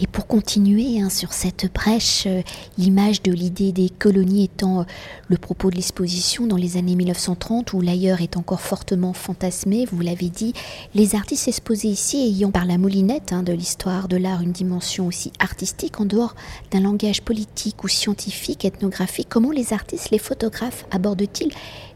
Et 0.00 0.06
pour 0.06 0.28
continuer 0.28 1.00
hein, 1.00 1.10
sur 1.10 1.32
cette 1.32 1.72
brèche, 1.72 2.24
euh, 2.26 2.42
l'image 2.76 3.20
de 3.22 3.32
l'idée 3.32 3.72
des 3.72 3.90
colonies 3.90 4.44
étant 4.44 4.80
euh, 4.80 4.84
le 5.26 5.36
propos 5.36 5.70
de 5.70 5.76
l'exposition 5.76 6.46
dans 6.46 6.56
les 6.56 6.76
années 6.76 6.94
1930 6.94 7.72
où 7.72 7.80
l'ailleurs 7.80 8.20
est 8.20 8.36
encore 8.36 8.60
fortement 8.60 9.12
fantasmé, 9.12 9.86
vous 9.90 10.00
l'avez 10.00 10.28
dit, 10.28 10.52
les 10.94 11.16
artistes 11.16 11.48
exposés 11.48 11.88
ici 11.88 12.18
ayant 12.18 12.52
par 12.52 12.64
la 12.64 12.78
moulinette 12.78 13.32
hein, 13.32 13.42
de 13.42 13.52
l'histoire 13.52 14.06
de 14.06 14.16
l'art 14.16 14.40
une 14.40 14.52
dimension 14.52 15.08
aussi 15.08 15.32
artistique 15.40 16.00
en 16.00 16.04
dehors 16.04 16.36
d'un 16.70 16.80
langage 16.80 17.22
politique 17.22 17.82
ou 17.82 17.88
scientifique, 17.88 18.64
ethnographique, 18.64 19.28
comment 19.28 19.50
les 19.50 19.72
artistes, 19.72 20.10
les 20.10 20.18
photographes 20.18 20.86
abordent-ils 20.92 21.50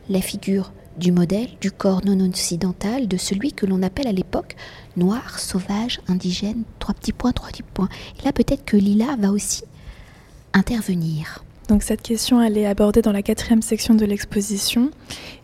la 0.08 0.20
figure 0.20 0.72
du 0.96 1.12
modèle 1.12 1.48
du 1.60 1.70
corps 1.70 2.04
non 2.04 2.20
occidental, 2.20 3.08
de 3.08 3.16
celui 3.16 3.52
que 3.52 3.66
l'on 3.66 3.82
appelle 3.82 4.06
à 4.06 4.12
l'époque 4.12 4.56
noir, 4.96 5.38
sauvage, 5.38 6.00
indigène, 6.08 6.62
trois 6.78 6.94
petits 6.94 7.12
points, 7.12 7.32
trois 7.32 7.48
petits 7.48 7.62
points. 7.62 7.88
Et 8.20 8.24
là, 8.24 8.32
peut-être 8.32 8.64
que 8.64 8.76
Lila 8.76 9.16
va 9.18 9.30
aussi 9.30 9.64
intervenir. 10.52 11.44
Donc 11.68 11.82
cette 11.82 12.02
question, 12.02 12.42
elle 12.42 12.58
est 12.58 12.66
abordée 12.66 13.02
dans 13.02 13.12
la 13.12 13.22
quatrième 13.22 13.62
section 13.62 13.94
de 13.94 14.04
l'exposition. 14.04 14.90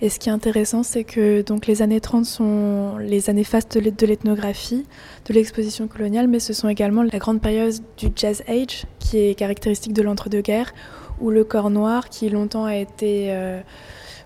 Et 0.00 0.08
ce 0.08 0.18
qui 0.18 0.28
est 0.28 0.32
intéressant, 0.32 0.82
c'est 0.82 1.04
que 1.04 1.42
donc 1.42 1.66
les 1.66 1.80
années 1.80 2.00
30 2.00 2.26
sont 2.26 2.98
les 2.98 3.30
années 3.30 3.44
fastes 3.44 3.78
de 3.78 4.06
l'ethnographie, 4.06 4.84
de 5.26 5.34
l'exposition 5.34 5.86
coloniale, 5.86 6.26
mais 6.28 6.40
ce 6.40 6.52
sont 6.52 6.68
également 6.68 7.02
la 7.02 7.18
grande 7.18 7.40
période 7.40 7.74
du 7.96 8.08
Jazz 8.14 8.42
Age, 8.48 8.84
qui 8.98 9.18
est 9.18 9.34
caractéristique 9.34 9.92
de 9.92 10.02
l'entre-deux-guerres, 10.02 10.74
où 11.20 11.30
le 11.30 11.44
corps 11.44 11.70
noir, 11.70 12.08
qui 12.08 12.28
longtemps 12.28 12.64
a 12.64 12.76
été 12.76 13.28
euh, 13.28 13.60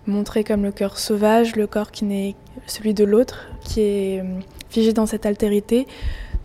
montré 0.06 0.44
comme 0.44 0.62
le 0.62 0.72
corps 0.72 0.98
sauvage, 0.98 1.56
le 1.56 1.66
corps 1.66 1.90
qui 1.90 2.04
n'est 2.04 2.34
celui 2.66 2.94
de 2.94 3.04
l'autre, 3.04 3.48
qui 3.64 3.80
est 3.80 4.20
euh, 4.20 4.40
figé 4.70 4.92
dans 4.92 5.06
cette 5.06 5.26
altérité, 5.26 5.86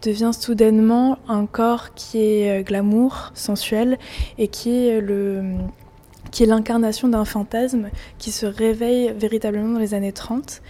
devient 0.01 0.31
soudainement 0.37 1.17
un 1.27 1.45
corps 1.45 1.93
qui 1.93 2.19
est 2.19 2.59
euh, 2.59 2.63
glamour, 2.63 3.31
sensuel 3.33 3.97
et 4.37 4.47
qui 4.47 4.87
est 4.87 5.01
le 5.01 5.43
qui 6.29 6.43
est 6.43 6.45
l'incarnation 6.45 7.07
d'un 7.07 7.23
fantasme 7.23 7.89
qui 8.17 8.31
se 8.31 8.45
réveille 8.45 9.13
véritablement 9.17 9.73
dans 9.73 9.79
les 9.79 9.93
années 9.93 10.11
30 10.11 10.61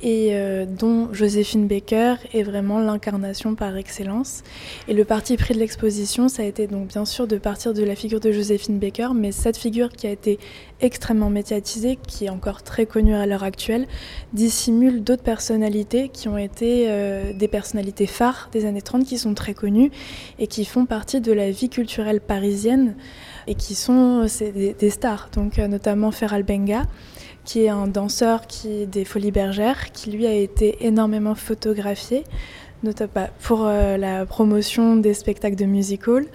et 0.00 0.30
euh, 0.32 0.64
dont 0.66 1.12
Joséphine 1.12 1.66
Baker 1.66 2.16
est 2.32 2.42
vraiment 2.42 2.78
l'incarnation 2.78 3.54
par 3.54 3.76
excellence. 3.76 4.42
Et 4.86 4.94
le 4.94 5.04
parti 5.04 5.36
pris 5.36 5.54
de 5.54 5.58
l'exposition, 5.58 6.28
ça 6.28 6.42
a 6.42 6.46
été 6.46 6.66
donc 6.66 6.88
bien 6.88 7.04
sûr 7.04 7.26
de 7.26 7.36
partir 7.36 7.74
de 7.74 7.82
la 7.82 7.96
figure 7.96 8.20
de 8.20 8.30
Joséphine 8.30 8.78
Baker, 8.78 9.08
mais 9.14 9.32
cette 9.32 9.56
figure 9.56 9.90
qui 9.90 10.06
a 10.06 10.10
été 10.10 10.38
extrêmement 10.80 11.30
médiatisée, 11.30 11.98
qui 12.06 12.26
est 12.26 12.30
encore 12.30 12.62
très 12.62 12.86
connue 12.86 13.14
à 13.14 13.26
l'heure 13.26 13.42
actuelle, 13.42 13.88
dissimule 14.32 15.02
d'autres 15.02 15.24
personnalités 15.24 16.08
qui 16.08 16.28
ont 16.28 16.38
été 16.38 16.86
euh, 16.88 17.32
des 17.32 17.48
personnalités 17.48 18.06
phares 18.06 18.48
des 18.52 18.66
années 18.66 18.82
30, 18.82 19.04
qui 19.04 19.18
sont 19.18 19.34
très 19.34 19.54
connues 19.54 19.90
et 20.38 20.46
qui 20.46 20.64
font 20.64 20.86
partie 20.86 21.20
de 21.20 21.32
la 21.32 21.50
vie 21.50 21.68
culturelle 21.68 22.20
parisienne 22.20 22.94
et 23.48 23.54
qui 23.54 23.74
sont 23.74 24.26
des, 24.38 24.74
des, 24.74 24.90
stars, 24.90 25.30
donc 25.32 25.58
euh, 25.58 25.66
notamment 25.66 26.10
Feral 26.12 26.42
Benga 26.44 26.82
qui 27.48 27.64
est 27.64 27.70
un 27.70 27.86
danseur 27.86 28.46
qui 28.46 28.86
des 28.86 29.06
Folies 29.06 29.30
Bergères, 29.30 29.90
qui 29.92 30.10
lui 30.10 30.26
a 30.26 30.34
été 30.34 30.86
énormément 30.86 31.34
photographié, 31.34 32.24
notamment 32.82 33.28
pour 33.40 33.64
euh, 33.64 33.96
la 33.96 34.26
promotion 34.26 34.96
des 34.96 35.14
spectacles 35.14 35.56
de 35.56 35.64
musical, 35.64 36.26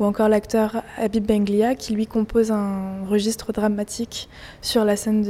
ou 0.00 0.04
encore 0.04 0.28
l'acteur 0.28 0.82
Habib 0.96 1.24
Benglia 1.24 1.74
qui 1.74 1.92
lui 1.92 2.06
compose 2.06 2.50
un 2.50 3.04
registre 3.06 3.52
dramatique 3.52 4.28
sur 4.62 4.84
la 4.84 4.96
scène 4.96 5.26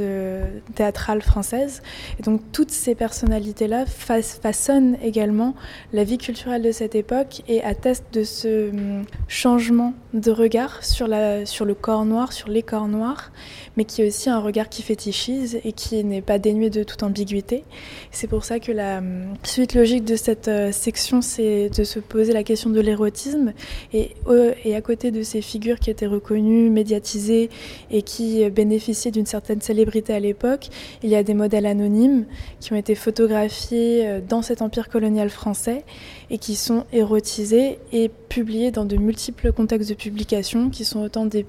théâtrale 0.75 1.21
française. 1.21 1.83
Et 2.19 2.23
donc 2.23 2.41
toutes 2.51 2.71
ces 2.71 2.95
personnalités-là 2.95 3.85
façonnent 3.85 4.97
également 5.03 5.55
la 5.93 6.03
vie 6.03 6.17
culturelle 6.17 6.61
de 6.61 6.71
cette 6.71 6.95
époque 6.95 7.43
et 7.47 7.61
attestent 7.63 8.13
de 8.13 8.23
ce 8.23 8.69
hum, 8.69 9.03
changement 9.27 9.93
de 10.13 10.31
regard 10.31 10.83
sur, 10.83 11.07
la, 11.07 11.45
sur 11.45 11.65
le 11.65 11.73
corps 11.73 12.05
noir, 12.05 12.33
sur 12.33 12.49
les 12.49 12.63
corps 12.63 12.87
noirs, 12.87 13.31
mais 13.77 13.85
qui 13.85 14.01
est 14.01 14.07
aussi 14.07 14.29
un 14.29 14.39
regard 14.39 14.69
qui 14.69 14.81
fétichise 14.81 15.59
et 15.63 15.73
qui 15.73 16.03
n'est 16.03 16.21
pas 16.21 16.39
dénué 16.39 16.69
de 16.69 16.83
toute 16.83 17.03
ambiguïté. 17.03 17.63
C'est 18.11 18.27
pour 18.27 18.45
ça 18.45 18.59
que 18.59 18.71
la 18.71 18.99
hum, 18.99 19.33
suite 19.43 19.73
logique 19.73 20.05
de 20.05 20.15
cette 20.15 20.47
euh, 20.47 20.71
section, 20.71 21.21
c'est 21.21 21.69
de 21.69 21.83
se 21.83 21.99
poser 21.99 22.31
la 22.31 22.43
question 22.43 22.69
de 22.69 22.79
l'érotisme 22.79 23.53
et 23.93 24.15
euh, 24.27 24.53
et 24.63 24.75
à 24.75 24.81
côté 24.81 25.11
de 25.11 25.23
ces 25.23 25.41
figures 25.41 25.79
qui 25.79 25.89
étaient 25.89 26.07
reconnues, 26.07 26.69
médiatisées 26.69 27.49
et 27.89 28.01
qui 28.01 28.49
bénéficiaient 28.49 29.11
d'une 29.11 29.25
certaine 29.25 29.61
célébrité 29.61 30.13
à 30.13 30.19
l'époque, 30.19 30.69
il 31.03 31.09
y 31.09 31.15
a 31.15 31.23
des 31.23 31.33
modèles 31.33 31.65
anonymes 31.65 32.25
qui 32.59 32.73
ont 32.73 32.75
été 32.75 32.95
photographiés 32.95 34.07
euh, 34.07 34.21
dans 34.21 34.41
cet 34.41 34.61
empire 34.61 34.89
colonial 34.89 35.29
français 35.29 35.83
et 36.29 36.37
qui 36.37 36.55
sont 36.55 36.85
érotisés 36.93 37.79
et 37.91 38.09
publiés 38.29 38.71
dans 38.71 38.85
de 38.85 38.95
multiples 38.95 39.51
contextes 39.51 39.89
de 39.89 39.95
publication, 39.95 40.69
qui 40.69 40.85
sont 40.85 41.01
autant 41.01 41.25
des, 41.25 41.43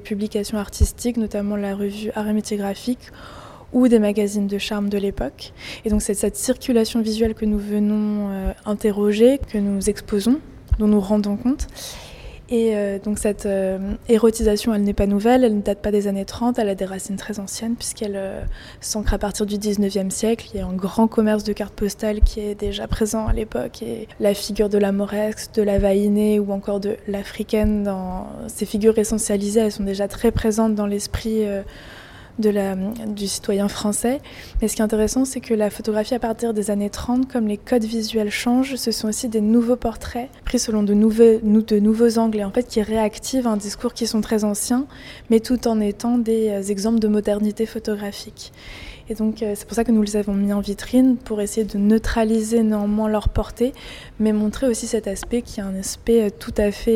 publications 0.00 0.58
artistiques, 0.58 1.16
notamment 1.16 1.56
la 1.56 1.74
revue 1.76 2.10
Art 2.14 2.26
Graphique, 2.52 3.10
ou 3.72 3.88
des 3.88 3.98
magazines 3.98 4.46
de 4.46 4.58
charme 4.58 4.88
de 4.88 4.98
l'époque. 4.98 5.52
Et 5.84 5.90
donc 5.90 6.02
c'est 6.02 6.14
cette 6.14 6.36
circulation 6.36 7.00
visuelle 7.00 7.34
que 7.34 7.44
nous 7.44 7.58
venons 7.58 8.28
euh, 8.30 8.52
interroger, 8.66 9.38
que 9.38 9.58
nous 9.58 9.88
exposons, 9.88 10.40
dont 10.78 10.86
nous 10.86 11.00
rendons 11.00 11.36
compte. 11.36 11.66
Et 12.50 12.76
euh, 12.76 12.98
donc 12.98 13.18
cette 13.18 13.46
euh, 13.46 13.94
érotisation, 14.08 14.74
elle 14.74 14.82
n'est 14.82 14.92
pas 14.92 15.06
nouvelle, 15.06 15.44
elle 15.44 15.56
ne 15.56 15.62
date 15.62 15.80
pas 15.80 15.90
des 15.90 16.08
années 16.08 16.26
30, 16.26 16.58
elle 16.58 16.68
a 16.68 16.74
des 16.74 16.84
racines 16.84 17.16
très 17.16 17.40
anciennes 17.40 17.74
puisqu'elle 17.74 18.16
euh, 18.16 18.42
s'ancre 18.82 19.14
à 19.14 19.18
partir 19.18 19.46
du 19.46 19.56
19e 19.56 20.10
siècle. 20.10 20.48
Il 20.52 20.58
y 20.58 20.62
a 20.62 20.66
un 20.66 20.74
grand 20.74 21.08
commerce 21.08 21.42
de 21.42 21.54
cartes 21.54 21.72
postales 21.72 22.20
qui 22.20 22.40
est 22.40 22.54
déjà 22.54 22.86
présent 22.86 23.26
à 23.26 23.32
l'époque 23.32 23.82
et 23.82 24.08
la 24.20 24.34
figure 24.34 24.68
de 24.68 24.76
la 24.76 24.92
moresque, 24.92 25.54
de 25.54 25.62
la 25.62 25.78
vaïnée 25.78 26.38
ou 26.38 26.52
encore 26.52 26.80
de 26.80 26.96
l'africaine, 27.08 27.82
dans 27.82 28.26
ces 28.48 28.66
figures 28.66 28.98
essentialisées, 28.98 29.60
elles 29.60 29.72
sont 29.72 29.84
déjà 29.84 30.06
très 30.06 30.30
présentes 30.30 30.74
dans 30.74 30.86
l'esprit 30.86 31.44
du 32.38 33.28
citoyen 33.28 33.68
français. 33.68 34.20
Mais 34.60 34.68
ce 34.68 34.76
qui 34.76 34.82
est 34.82 34.84
intéressant, 34.84 35.24
c'est 35.24 35.40
que 35.40 35.54
la 35.54 35.70
photographie 35.70 36.14
à 36.14 36.18
partir 36.18 36.54
des 36.54 36.70
années 36.70 36.90
30, 36.90 37.30
comme 37.30 37.46
les 37.46 37.56
codes 37.56 37.84
visuels 37.84 38.30
changent, 38.30 38.76
ce 38.76 38.90
sont 38.90 39.08
aussi 39.08 39.28
des 39.28 39.40
nouveaux 39.40 39.76
portraits 39.76 40.28
pris 40.44 40.58
selon 40.58 40.82
de 40.82 40.94
nouveaux, 40.94 41.38
de 41.40 42.18
angles 42.18 42.38
et 42.38 42.44
en 42.44 42.50
fait 42.50 42.66
qui 42.66 42.82
réactivent 42.82 43.46
un 43.46 43.56
discours 43.56 43.94
qui 43.94 44.06
sont 44.06 44.20
très 44.20 44.44
anciens, 44.44 44.86
mais 45.30 45.40
tout 45.40 45.68
en 45.68 45.80
étant 45.80 46.18
des 46.18 46.50
euh, 46.50 46.62
exemples 46.62 46.98
de 46.98 47.08
modernité 47.08 47.66
photographique. 47.66 48.52
Et 49.08 49.14
donc 49.14 49.42
euh, 49.42 49.52
c'est 49.54 49.66
pour 49.66 49.74
ça 49.74 49.84
que 49.84 49.92
nous 49.92 50.02
les 50.02 50.16
avons 50.16 50.34
mis 50.34 50.52
en 50.52 50.60
vitrine, 50.60 51.16
pour 51.16 51.40
essayer 51.40 51.64
de 51.64 51.78
neutraliser 51.78 52.62
néanmoins 52.62 53.08
leur 53.08 53.28
portée, 53.28 53.72
mais 54.18 54.32
montrer 54.32 54.66
aussi 54.66 54.86
cet 54.86 55.06
aspect 55.06 55.42
qui 55.42 55.60
est 55.60 55.62
un 55.62 55.76
aspect 55.76 56.24
euh, 56.24 56.30
tout 56.30 56.54
à 56.56 56.70
fait 56.70 56.94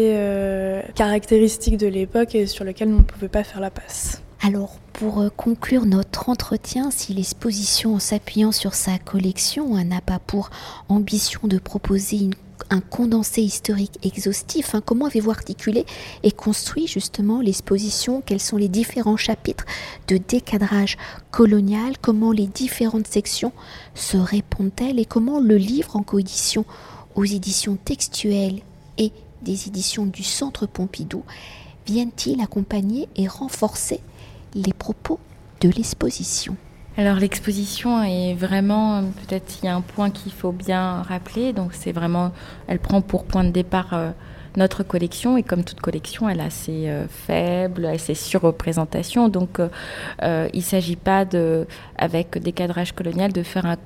caractéristique 0.94 1.76
de 1.76 1.86
l'époque 1.86 2.34
et 2.34 2.46
sur 2.46 2.64
lequel 2.64 2.88
on 2.88 2.98
ne 2.98 3.02
pouvait 3.02 3.28
pas 3.28 3.44
faire 3.44 3.60
la 3.60 3.70
passe. 3.70 4.22
Alors, 4.40 4.78
pour 4.92 5.20
euh, 5.20 5.30
conclure 5.30 5.84
notre 5.84 6.28
entretien, 6.28 6.90
si 6.90 7.12
l'exposition 7.12 7.96
en 7.96 7.98
s'appuyant 7.98 8.52
sur 8.52 8.74
sa 8.74 8.98
collection 8.98 9.74
n'a 9.84 10.00
pas 10.00 10.20
pour 10.20 10.50
ambition 10.88 11.40
de 11.44 11.58
proposer 11.58 12.30
un 12.70 12.80
condensé 12.80 13.42
historique 13.42 13.98
exhaustif, 14.02 14.74
hein, 14.74 14.82
comment 14.84 15.06
avez-vous 15.06 15.30
articulé 15.30 15.86
et 16.22 16.30
construit 16.30 16.86
justement 16.86 17.40
l'exposition? 17.40 18.22
Quels 18.24 18.40
sont 18.40 18.56
les 18.56 18.68
différents 18.68 19.16
chapitres 19.16 19.64
de 20.06 20.18
décadrage 20.18 20.98
colonial? 21.32 21.98
Comment 22.00 22.30
les 22.30 22.46
différentes 22.46 23.08
sections 23.08 23.52
se 23.94 24.16
répondent-elles? 24.16 25.00
Et 25.00 25.04
comment 25.04 25.40
le 25.40 25.56
livre 25.56 25.96
en 25.96 26.02
coédition 26.02 26.64
aux 27.16 27.24
éditions 27.24 27.76
textuelles 27.76 28.60
et 28.98 29.12
des 29.42 29.66
éditions 29.66 30.06
du 30.06 30.22
Centre 30.22 30.66
Pompidou 30.66 31.24
viennent-ils 31.86 32.40
accompagner 32.40 33.08
et 33.16 33.26
renforcer 33.26 34.00
les 34.54 34.72
propos 34.72 35.18
de 35.60 35.68
l'exposition. 35.68 36.56
Alors 36.98 37.16
l'exposition 37.16 38.02
est 38.02 38.34
vraiment, 38.34 39.02
peut-être 39.02 39.58
il 39.62 39.66
y 39.66 39.68
a 39.68 39.76
un 39.76 39.82
point 39.82 40.10
qu'il 40.10 40.32
faut 40.32 40.50
bien 40.50 41.02
rappeler, 41.02 41.52
donc 41.52 41.72
c'est 41.72 41.92
vraiment, 41.92 42.32
elle 42.66 42.80
prend 42.80 43.02
pour 43.02 43.24
point 43.24 43.44
de 43.44 43.50
départ 43.50 43.94
euh, 43.94 44.10
notre 44.56 44.82
collection. 44.82 45.36
Et 45.36 45.44
comme 45.44 45.62
toute 45.62 45.80
collection, 45.80 46.28
elle 46.28 46.40
a 46.40 46.50
ses 46.50 46.88
euh, 46.88 47.06
faibles, 47.06 47.84
elle 47.84 47.94
a 47.94 47.98
ses 47.98 48.14
surreprésentations, 48.14 49.28
donc 49.28 49.60
euh, 49.60 50.48
il 50.52 50.58
ne 50.58 50.64
s'agit 50.64 50.96
pas 50.96 51.24
de, 51.24 51.68
avec 51.96 52.36
des 52.38 52.50
cadrages 52.50 52.90
coloniaux 52.90 53.28
de 53.28 53.44
faire 53.44 53.66
un 53.66 53.76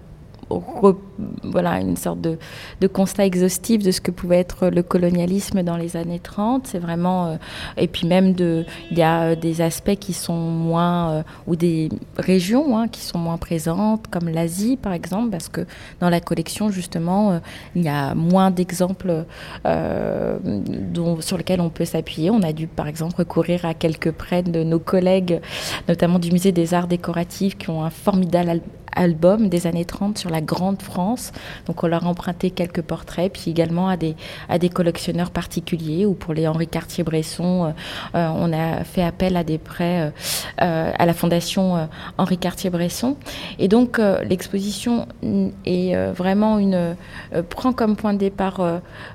voilà, 1.44 1.80
une 1.80 1.96
sorte 1.96 2.20
de, 2.20 2.38
de, 2.80 2.86
constat 2.86 3.26
exhaustif 3.26 3.82
de 3.82 3.90
ce 3.90 4.00
que 4.00 4.10
pouvait 4.10 4.38
être 4.38 4.68
le 4.68 4.82
colonialisme 4.82 5.62
dans 5.62 5.76
les 5.76 5.96
années 5.96 6.18
30. 6.18 6.66
C'est 6.66 6.78
vraiment. 6.78 7.26
Euh, 7.26 7.36
et 7.76 7.88
puis 7.88 8.06
même, 8.06 8.34
il 8.38 8.98
y 8.98 9.02
a 9.02 9.22
euh, 9.22 9.36
des 9.36 9.60
aspects 9.60 9.96
qui 9.96 10.12
sont 10.12 10.36
moins. 10.36 11.10
Euh, 11.10 11.22
ou 11.46 11.56
des 11.56 11.88
régions 12.16 12.78
hein, 12.78 12.88
qui 12.88 13.00
sont 13.00 13.18
moins 13.18 13.36
présentes, 13.36 14.06
comme 14.08 14.28
l'Asie 14.28 14.76
par 14.76 14.92
exemple, 14.92 15.30
parce 15.30 15.48
que 15.48 15.66
dans 16.00 16.08
la 16.08 16.20
collection, 16.20 16.70
justement, 16.70 17.40
il 17.74 17.82
y 17.82 17.88
a 17.88 18.14
moins 18.14 18.50
d'exemples 18.50 19.24
sur 19.64 21.38
lesquels 21.38 21.60
on 21.60 21.70
peut 21.70 21.84
s'appuyer. 21.84 22.30
On 22.30 22.42
a 22.42 22.52
dû 22.52 22.66
par 22.66 22.88
exemple 22.88 23.14
recourir 23.16 23.64
à 23.64 23.74
quelques 23.74 24.12
prêts 24.12 24.42
de 24.42 24.62
nos 24.62 24.78
collègues, 24.78 25.40
notamment 25.88 26.18
du 26.18 26.30
musée 26.30 26.52
des 26.52 26.74
arts 26.74 26.88
décoratifs, 26.88 27.56
qui 27.56 27.70
ont 27.70 27.84
un 27.84 27.90
formidable 27.90 28.60
album 28.94 29.48
des 29.48 29.66
années 29.66 29.84
30 29.84 30.18
sur 30.18 30.30
la 30.30 30.40
grande 30.40 30.82
France. 30.82 31.32
Donc 31.66 31.82
on 31.84 31.86
leur 31.86 32.06
a 32.06 32.08
emprunté 32.08 32.50
quelques 32.50 32.82
portraits, 32.82 33.32
puis 33.32 33.50
également 33.50 33.88
à 33.88 33.96
des, 33.96 34.16
à 34.48 34.58
des 34.58 34.68
collectionneurs 34.68 35.30
particuliers, 35.30 36.06
ou 36.06 36.14
pour 36.14 36.34
les 36.34 36.46
Henri 36.46 36.68
Cartier-Bresson, 36.68 37.74
on 38.14 38.52
a 38.52 38.84
fait 38.84 39.02
appel 39.02 39.36
à 39.36 39.44
des 39.44 39.58
prêts 39.58 40.12
à 40.58 41.06
la 41.06 41.14
Fondation 41.14 41.88
Henri 42.18 42.38
Cartier-Bresson. 42.38 43.16
Et 43.58 43.68
donc 43.68 43.98
l'exposition 43.98 45.06
est 45.64 45.94
vraiment 46.12 46.58
une, 46.58 46.96
prend 47.48 47.72
comme 47.72 47.96
point 47.96 48.14
de 48.14 48.18
départ 48.18 48.60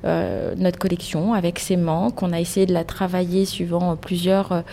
notre 0.04 0.80
collection 0.80 1.34
avec 1.34 1.60
ses 1.60 1.78
manques. 1.78 2.22
On 2.24 2.34
a 2.34 2.40
essayé 2.40 2.66
de 2.66 2.74
la 2.74 2.84
travailler 2.84 3.46
suivant 3.46 3.96
plusieurs 3.96 4.64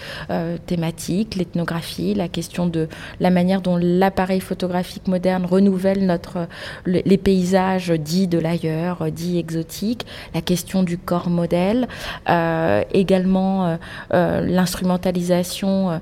thématiques, 0.67 1.35
l'ethnographie, 1.37 2.15
la 2.15 2.29
question 2.29 2.67
de 2.67 2.89
la 3.21 3.31
manière 3.31 3.61
dont 3.61 3.77
l'appareil 3.77 4.41
photographique 4.41 4.94
moderne 5.07 5.47
renouvelle 5.47 6.07
notre, 6.07 6.49
les 6.87 7.19
paysages 7.19 7.91
dits 7.91 8.29
de 8.29 8.39
l'ailleurs, 8.39 9.11
dits 9.11 9.39
exotiques, 9.39 10.07
la 10.35 10.41
question 10.41 10.83
du 10.83 10.99
corps 10.99 11.31
modèle, 11.31 11.89
euh, 12.29 12.83
également 12.93 13.67
euh, 13.67 13.77
euh, 14.13 14.41
l'instrumentalisation 14.41 16.01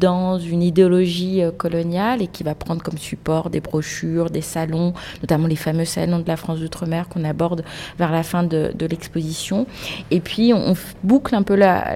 dans 0.00 0.38
une 0.38 0.62
idéologie 0.62 1.42
coloniale 1.56 2.22
et 2.22 2.26
qui 2.26 2.42
va 2.42 2.54
prendre 2.54 2.82
comme 2.82 2.98
support 2.98 3.50
des 3.50 3.60
brochures, 3.60 4.30
des 4.30 4.40
salons, 4.40 4.92
notamment 5.22 5.46
les 5.46 5.56
fameux 5.56 5.84
salons 5.84 6.18
de 6.18 6.28
la 6.28 6.36
France 6.36 6.60
d'outre-mer 6.60 7.08
qu'on 7.08 7.24
aborde 7.24 7.64
vers 7.98 8.12
la 8.12 8.22
fin 8.22 8.42
de, 8.42 8.72
l'exposition. 8.88 9.66
Et 10.10 10.20
puis 10.20 10.52
on, 10.54 10.74
boucle 11.02 11.34
un 11.34 11.42
peu 11.42 11.54
la, 11.54 11.94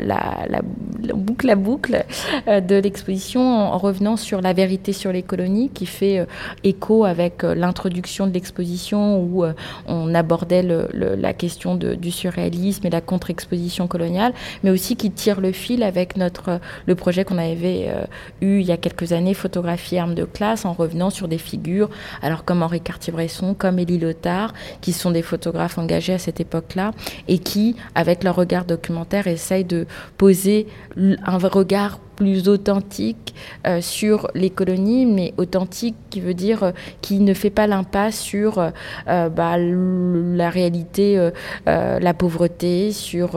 boucle 1.14 1.46
la 1.46 1.56
boucle 1.56 2.04
de 2.46 2.76
l'exposition 2.76 3.40
en 3.40 3.78
revenant 3.78 4.16
sur 4.16 4.40
la 4.40 4.52
vérité 4.52 4.92
sur 4.92 5.12
les 5.12 5.22
colonies, 5.22 5.61
qui 5.68 5.86
fait 5.86 6.20
euh, 6.20 6.26
écho 6.64 7.04
avec 7.04 7.44
euh, 7.44 7.54
l'introduction 7.54 8.26
de 8.26 8.32
l'exposition 8.32 9.20
où 9.22 9.44
euh, 9.44 9.52
on 9.86 10.14
abordait 10.14 10.62
la 10.62 11.32
question 11.32 11.74
du 11.76 12.10
surréalisme 12.10 12.86
et 12.86 12.90
la 12.90 13.00
contre-exposition 13.00 13.86
coloniale, 13.86 14.32
mais 14.62 14.70
aussi 14.70 14.96
qui 14.96 15.10
tire 15.10 15.40
le 15.40 15.52
fil 15.52 15.82
avec 15.82 16.16
notre, 16.16 16.60
le 16.86 16.94
projet 16.94 17.24
qu'on 17.24 17.38
avait 17.38 17.92
eu 18.40 18.60
il 18.60 18.66
y 18.66 18.72
a 18.72 18.76
quelques 18.76 19.12
années, 19.12 19.34
Photographie 19.34 19.98
armes 19.98 20.14
de 20.14 20.24
classe, 20.24 20.64
en 20.64 20.72
revenant 20.72 21.10
sur 21.10 21.28
des 21.28 21.38
figures, 21.38 21.90
alors 22.22 22.44
comme 22.44 22.62
Henri 22.62 22.80
Cartier-Bresson, 22.80 23.54
comme 23.54 23.78
Élie 23.78 23.98
Lothar, 23.98 24.52
qui 24.80 24.92
sont 24.92 25.10
des 25.10 25.22
photographes 25.22 25.78
engagés 25.78 26.14
à 26.14 26.18
cette 26.18 26.40
époque-là, 26.40 26.92
et 27.28 27.38
qui, 27.38 27.76
avec 27.94 28.24
leur 28.24 28.36
regard 28.36 28.64
documentaire, 28.64 29.26
essayent 29.26 29.64
de 29.64 29.86
poser 30.16 30.66
un 30.96 31.38
regard 31.38 31.98
plus 32.16 32.48
authentique 32.48 33.34
sur 33.80 34.28
les 34.34 34.50
colonies, 34.50 35.06
mais 35.06 35.34
authentique 35.52 35.96
qui 36.08 36.20
veut 36.20 36.34
dire 36.34 36.62
euh, 36.62 36.72
qui 37.02 37.20
ne 37.20 37.34
fait 37.34 37.50
pas 37.50 37.66
l'impasse 37.66 38.18
sur 38.18 38.58
euh, 38.58 39.28
bah, 39.28 39.56
la 39.58 40.50
réalité, 40.50 41.30
la 41.66 42.14
pauvreté, 42.14 42.92
sur 42.92 43.36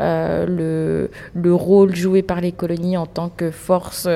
le, 0.00 1.10
le, 1.34 1.54
rôle 1.54 1.94
joué 1.94 2.22
par 2.22 2.40
les 2.40 2.52
colonies 2.52 2.96
en 2.96 3.06
tant 3.06 3.28
que 3.28 3.50
force, 3.50 4.08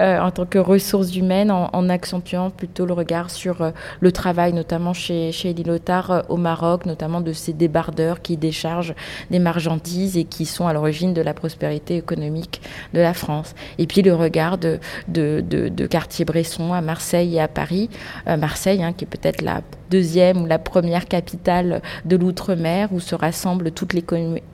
en 0.00 0.30
tant 0.30 0.46
que 0.46 0.58
ressources 0.58 1.14
humaines, 1.16 1.50
en, 1.50 1.88
accentuant 1.88 2.50
plutôt 2.50 2.86
le 2.86 2.92
regard 2.92 3.30
sur 3.30 3.72
le 4.00 4.12
travail, 4.12 4.52
notamment 4.52 4.92
chez, 4.92 5.32
chez 5.32 5.52
Lilotar 5.52 6.24
au 6.28 6.36
Maroc, 6.36 6.86
notamment 6.86 7.20
de 7.20 7.32
ces 7.32 7.52
débardeurs 7.52 8.22
qui 8.22 8.36
déchargent 8.36 8.94
des 9.30 9.38
marchandises 9.38 10.16
et 10.16 10.24
qui 10.24 10.46
sont 10.46 10.66
à 10.66 10.72
l'origine 10.72 11.14
de 11.14 11.22
la 11.22 11.34
prospérité 11.34 11.96
économique 11.96 12.60
de 12.94 13.00
la 13.00 13.14
France. 13.14 13.54
Et 13.78 13.86
puis 13.86 14.02
le 14.02 14.14
regard 14.14 14.58
de, 14.58 14.78
de, 15.08 15.86
Cartier-Bresson 15.86 16.72
à 16.76 16.80
Marseille 16.80 17.36
et 17.36 17.40
à 17.40 17.48
Paris. 17.48 17.88
Euh, 18.28 18.36
Marseille, 18.36 18.82
hein, 18.82 18.92
qui 18.92 19.04
est 19.04 19.08
peut-être 19.08 19.42
la 19.42 19.62
deuxième 19.90 20.42
ou 20.42 20.46
la 20.46 20.58
première 20.58 21.06
capitale 21.06 21.82
de 22.04 22.16
l'outre-mer 22.16 22.88
où 22.92 23.00
se 23.00 23.14
rassemblent 23.14 23.70
toutes 23.70 23.92
les 23.92 24.04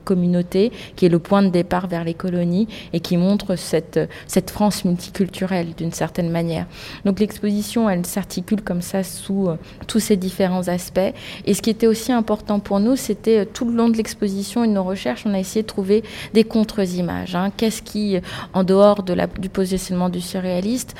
communautés, 0.03 0.71
qui 0.95 1.05
est 1.05 1.09
le 1.09 1.19
point 1.19 1.41
de 1.41 1.49
départ 1.49 1.87
vers 1.87 2.03
les 2.03 2.13
colonies 2.13 2.67
et 2.93 2.99
qui 2.99 3.17
montre 3.17 3.55
cette, 3.55 3.99
cette 4.27 4.51
France 4.51 4.85
multiculturelle 4.85 5.73
d'une 5.75 5.91
certaine 5.91 6.29
manière. 6.29 6.65
Donc 7.05 7.19
l'exposition, 7.19 7.89
elle 7.89 8.05
s'articule 8.05 8.61
comme 8.61 8.81
ça 8.81 9.03
sous 9.03 9.47
euh, 9.47 9.57
tous 9.87 9.99
ces 9.99 10.17
différents 10.17 10.67
aspects. 10.67 10.99
Et 11.45 11.53
ce 11.53 11.61
qui 11.61 11.69
était 11.69 11.87
aussi 11.87 12.11
important 12.11 12.59
pour 12.59 12.79
nous, 12.79 12.95
c'était 12.95 13.39
euh, 13.39 13.45
tout 13.45 13.65
le 13.65 13.73
long 13.73 13.89
de 13.89 13.97
l'exposition 13.97 14.63
et 14.63 14.67
de 14.67 14.73
nos 14.73 14.83
recherches, 14.83 15.23
on 15.25 15.33
a 15.33 15.39
essayé 15.39 15.63
de 15.63 15.67
trouver 15.67 16.03
des 16.33 16.43
contre-images. 16.43 17.35
Hein. 17.35 17.51
Qu'est-ce 17.55 17.81
qui, 17.81 18.19
en 18.53 18.63
dehors 18.63 19.03
du 19.03 19.49
positionnement 19.49 20.09
du 20.09 20.21
surréaliste, 20.21 20.95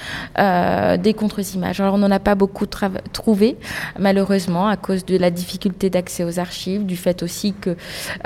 contre-images 1.13 1.79
Alors 1.79 1.95
on 1.95 1.97
n'en 1.97 2.11
a 2.11 2.19
pas 2.19 2.35
beaucoup 2.35 2.65
trouvé, 2.65 3.57
malheureusement 3.99 4.67
à 4.67 4.77
cause 4.77 5.05
de 5.05 5.17
la 5.17 5.31
difficulté 5.31 5.89
d'accès 5.89 6.23
aux 6.23 6.39
archives, 6.39 6.85
du 6.85 6.97
fait 6.97 7.23
aussi 7.23 7.53
que 7.53 7.75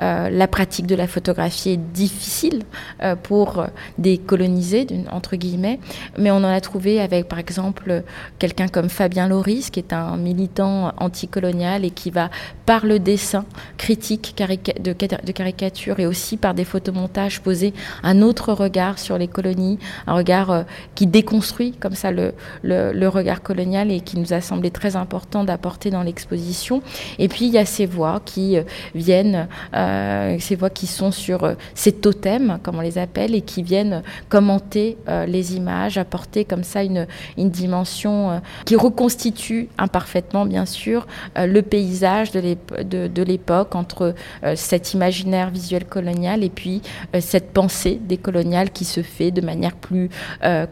euh, 0.02 0.30
la 0.30 0.48
pratique 0.48 0.88
de 0.88 0.96
la 0.96 1.08
photographie 1.08 1.72
est 1.72 1.78
difficile 1.78 2.64
euh, 3.04 3.16
pour 3.16 3.66
des 3.98 4.18
colonisés, 4.18 4.88
entre 5.12 5.36
guillemets. 5.36 5.80
Mais 6.18 6.32
on 6.32 6.38
en 6.38 6.44
a 6.46 6.62
trouvé 6.62 7.00
avec, 7.00 7.28
par 7.28 7.40
exemple, 7.40 8.04
quelqu'un 8.40 8.68
comme 8.68 8.90
Fabien 8.90 9.28
Loris, 9.28 9.70
qui 9.70 9.80
est 9.80 9.94
un 9.94 10.18
militant 10.18 10.94
anticolonial 10.98 11.86
et 11.86 11.92
qui 11.92 12.12
va, 12.12 12.30
par 12.66 12.86
le 12.86 13.00
dessin 13.00 13.46
critique 13.78 14.36
de, 14.38 15.32
caricature 15.32 16.00
et 16.00 16.06
aussi 16.06 16.38
par 16.38 16.54
des 16.54 16.66
photomontages, 16.66 17.42
poser 17.42 17.74
un 18.04 18.22
autre 18.22 18.54
regard 18.54 19.00
sur 19.00 19.18
les 19.18 19.28
colonies, 19.28 19.80
un 20.06 20.14
regard 20.14 20.52
euh, 20.52 20.64
qui 20.96 21.08
déconstruit 21.08 21.74
comme 21.74 21.96
ça 21.96 22.12
le, 22.12 22.34
le, 22.68 23.08
regard 23.08 23.42
colonial 23.42 23.92
et 23.92 24.02
qui 24.02 24.20
nous 24.20 24.34
a 24.34 24.42
semblé 24.42 24.70
très 24.70 24.96
important 24.96 25.44
d'apporter 25.44 25.90
dans 25.90 26.04
l'exposition. 26.04 26.82
Et 27.20 27.28
puis 27.28 27.46
il 27.46 27.54
y 27.54 27.58
a 27.58 27.66
ces 27.66 27.86
voix 27.86 28.22
qui 28.24 28.58
euh, 28.58 28.64
viennent, 28.94 29.48
euh, 29.74 30.38
ces 30.40 30.56
voix 30.56 30.70
qui 30.70 30.88
sont 30.88 31.12
sur 31.12 31.44
euh, 31.44 31.54
ces 31.74 31.94
totems, 31.94 32.60
comme 32.64 32.78
on 32.78 32.82
les 32.82 32.98
appelle, 32.98 33.34
et 33.34 33.42
qui 33.42 33.64
viennent 33.64 34.04
commenter 34.30 34.98
les 35.28 35.56
images, 35.56 35.98
apporter 35.98 36.46
comme 36.46 36.64
ça 36.64 36.84
une, 36.84 37.08
une 37.38 37.50
dimension 37.50 38.42
qui 38.66 38.76
reconstitue 38.76 39.70
imparfaitement, 39.78 40.46
bien 40.46 40.66
sûr, 40.66 41.08
le 41.36 41.62
paysage 41.62 42.32
de 42.32 43.24
l'époque 43.24 43.76
entre 43.76 44.14
cet 44.56 44.94
imaginaire 44.94 45.50
visuel 45.50 45.86
colonial 45.86 46.44
et 46.44 46.50
puis 46.50 46.82
cette 47.20 47.52
pensée 47.52 48.00
décoloniale 48.02 48.72
qui 48.72 48.86
se 48.86 49.02
fait 49.02 49.32
de 49.32 49.42
manière 49.42 49.76
plus 49.76 50.10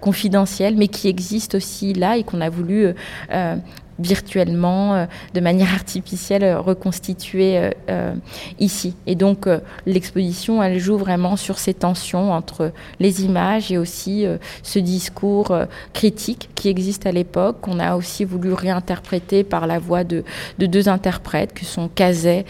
confidentielle, 0.01 0.75
mais 0.77 0.87
qui 0.87 1.07
existe 1.07 1.55
aussi 1.55 1.84
là 1.93 2.17
et 2.17 2.23
qu'on 2.23 2.41
a 2.41 2.49
voulu 2.49 2.93
virtuellement, 3.99 4.95
euh, 4.95 5.05
de 5.33 5.39
manière 5.39 5.73
artificielle, 5.73 6.43
euh, 6.43 6.59
reconstituée 6.59 7.71
euh, 7.89 8.13
ici. 8.59 8.95
Et 9.07 9.15
donc 9.15 9.47
l'exposition, 9.85 10.61
elle 10.61 10.79
joue 10.79 10.97
vraiment 10.97 11.35
sur 11.35 11.59
ces 11.59 11.73
tensions 11.73 12.31
entre 12.31 12.71
les 12.99 13.23
images 13.23 13.71
et 13.71 13.77
aussi 13.77 14.25
ce 14.63 14.79
discours 14.79 15.55
critique 15.93 16.49
qui 16.55 16.69
existe 16.69 17.05
à 17.05 17.11
l'époque, 17.11 17.57
qu'on 17.61 17.79
a 17.79 17.95
aussi 17.95 18.25
voulu 18.25 18.53
réinterpréter 18.53 19.43
par 19.43 19.67
la 19.67 19.79
voix 19.79 20.03
de, 20.03 20.23
deux 20.57 20.89
interprètes, 20.89 21.53
que 21.53 21.65
sont 21.65 21.87
Cazet 21.87 22.45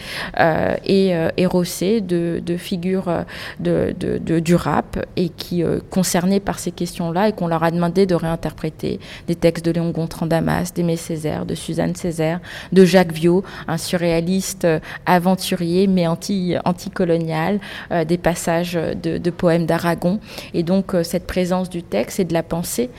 et, 0.84 1.14
et 1.36 1.46
Rossé, 1.46 2.00
de, 2.00 2.56
figures 2.56 3.24
du 3.60 4.54
rap, 4.54 5.04
et 5.16 5.28
qui 5.28 5.62
concernées 5.90 6.40
par 6.40 6.58
ces 6.58 6.72
questions-là, 6.72 7.28
et 7.28 7.32
qu'on 7.32 7.48
leur 7.48 7.62
a 7.62 7.70
demandé 7.70 8.06
de 8.06 8.14
réinterpréter 8.14 9.00
des 9.26 9.34
textes 9.34 9.64
de 9.64 9.72
Léon 9.72 9.90
Gontran 9.90 10.26
Damas, 10.26 10.72
d'Aimé 10.72 10.96
Césaire, 10.96 11.35
de 11.44 11.54
Suzanne 11.54 11.94
Césaire, 11.94 12.40
de 12.72 12.84
Jacques 12.84 13.12
Viau, 13.12 13.44
un 13.68 13.78
surréaliste 13.78 14.64
euh, 14.64 14.80
aventurier 15.04 15.86
mais 15.86 16.06
anti, 16.06 16.54
anticolonial, 16.64 17.60
euh, 17.90 18.04
des 18.04 18.18
passages 18.18 18.74
de, 18.74 19.30
poèmes 19.30 19.66
d'Aragon. 19.66 20.20
Et 20.54 20.62
donc 20.62 20.94
euh, 20.94 21.02
cette 21.02 21.26
présence 21.26 21.68
du 21.68 21.82
texte 21.82 22.20
et 22.20 22.24
de 22.24 22.32
la 22.32 22.42
pensée 22.42 22.90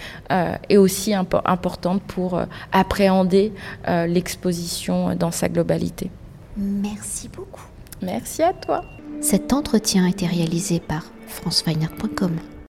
est 0.70 0.78
aussi 0.78 1.14
importante 1.14 2.02
pour 2.04 2.42
appréhender 2.72 3.54
l'exposition 3.88 5.16
dans 5.16 5.32
sa 5.32 5.48
globalité. 5.50 6.10
Merci 6.58 7.30
beaucoup. 7.30 7.66
Merci 8.02 8.44
à 8.44 8.54
toi. 8.54 8.84
Cet 9.22 9.54
entretien 9.54 10.06
a 10.06 10.10
été 10.10 10.26
réalisé 10.28 10.80
par 10.80 11.06
franceweiner.com. 11.28 12.38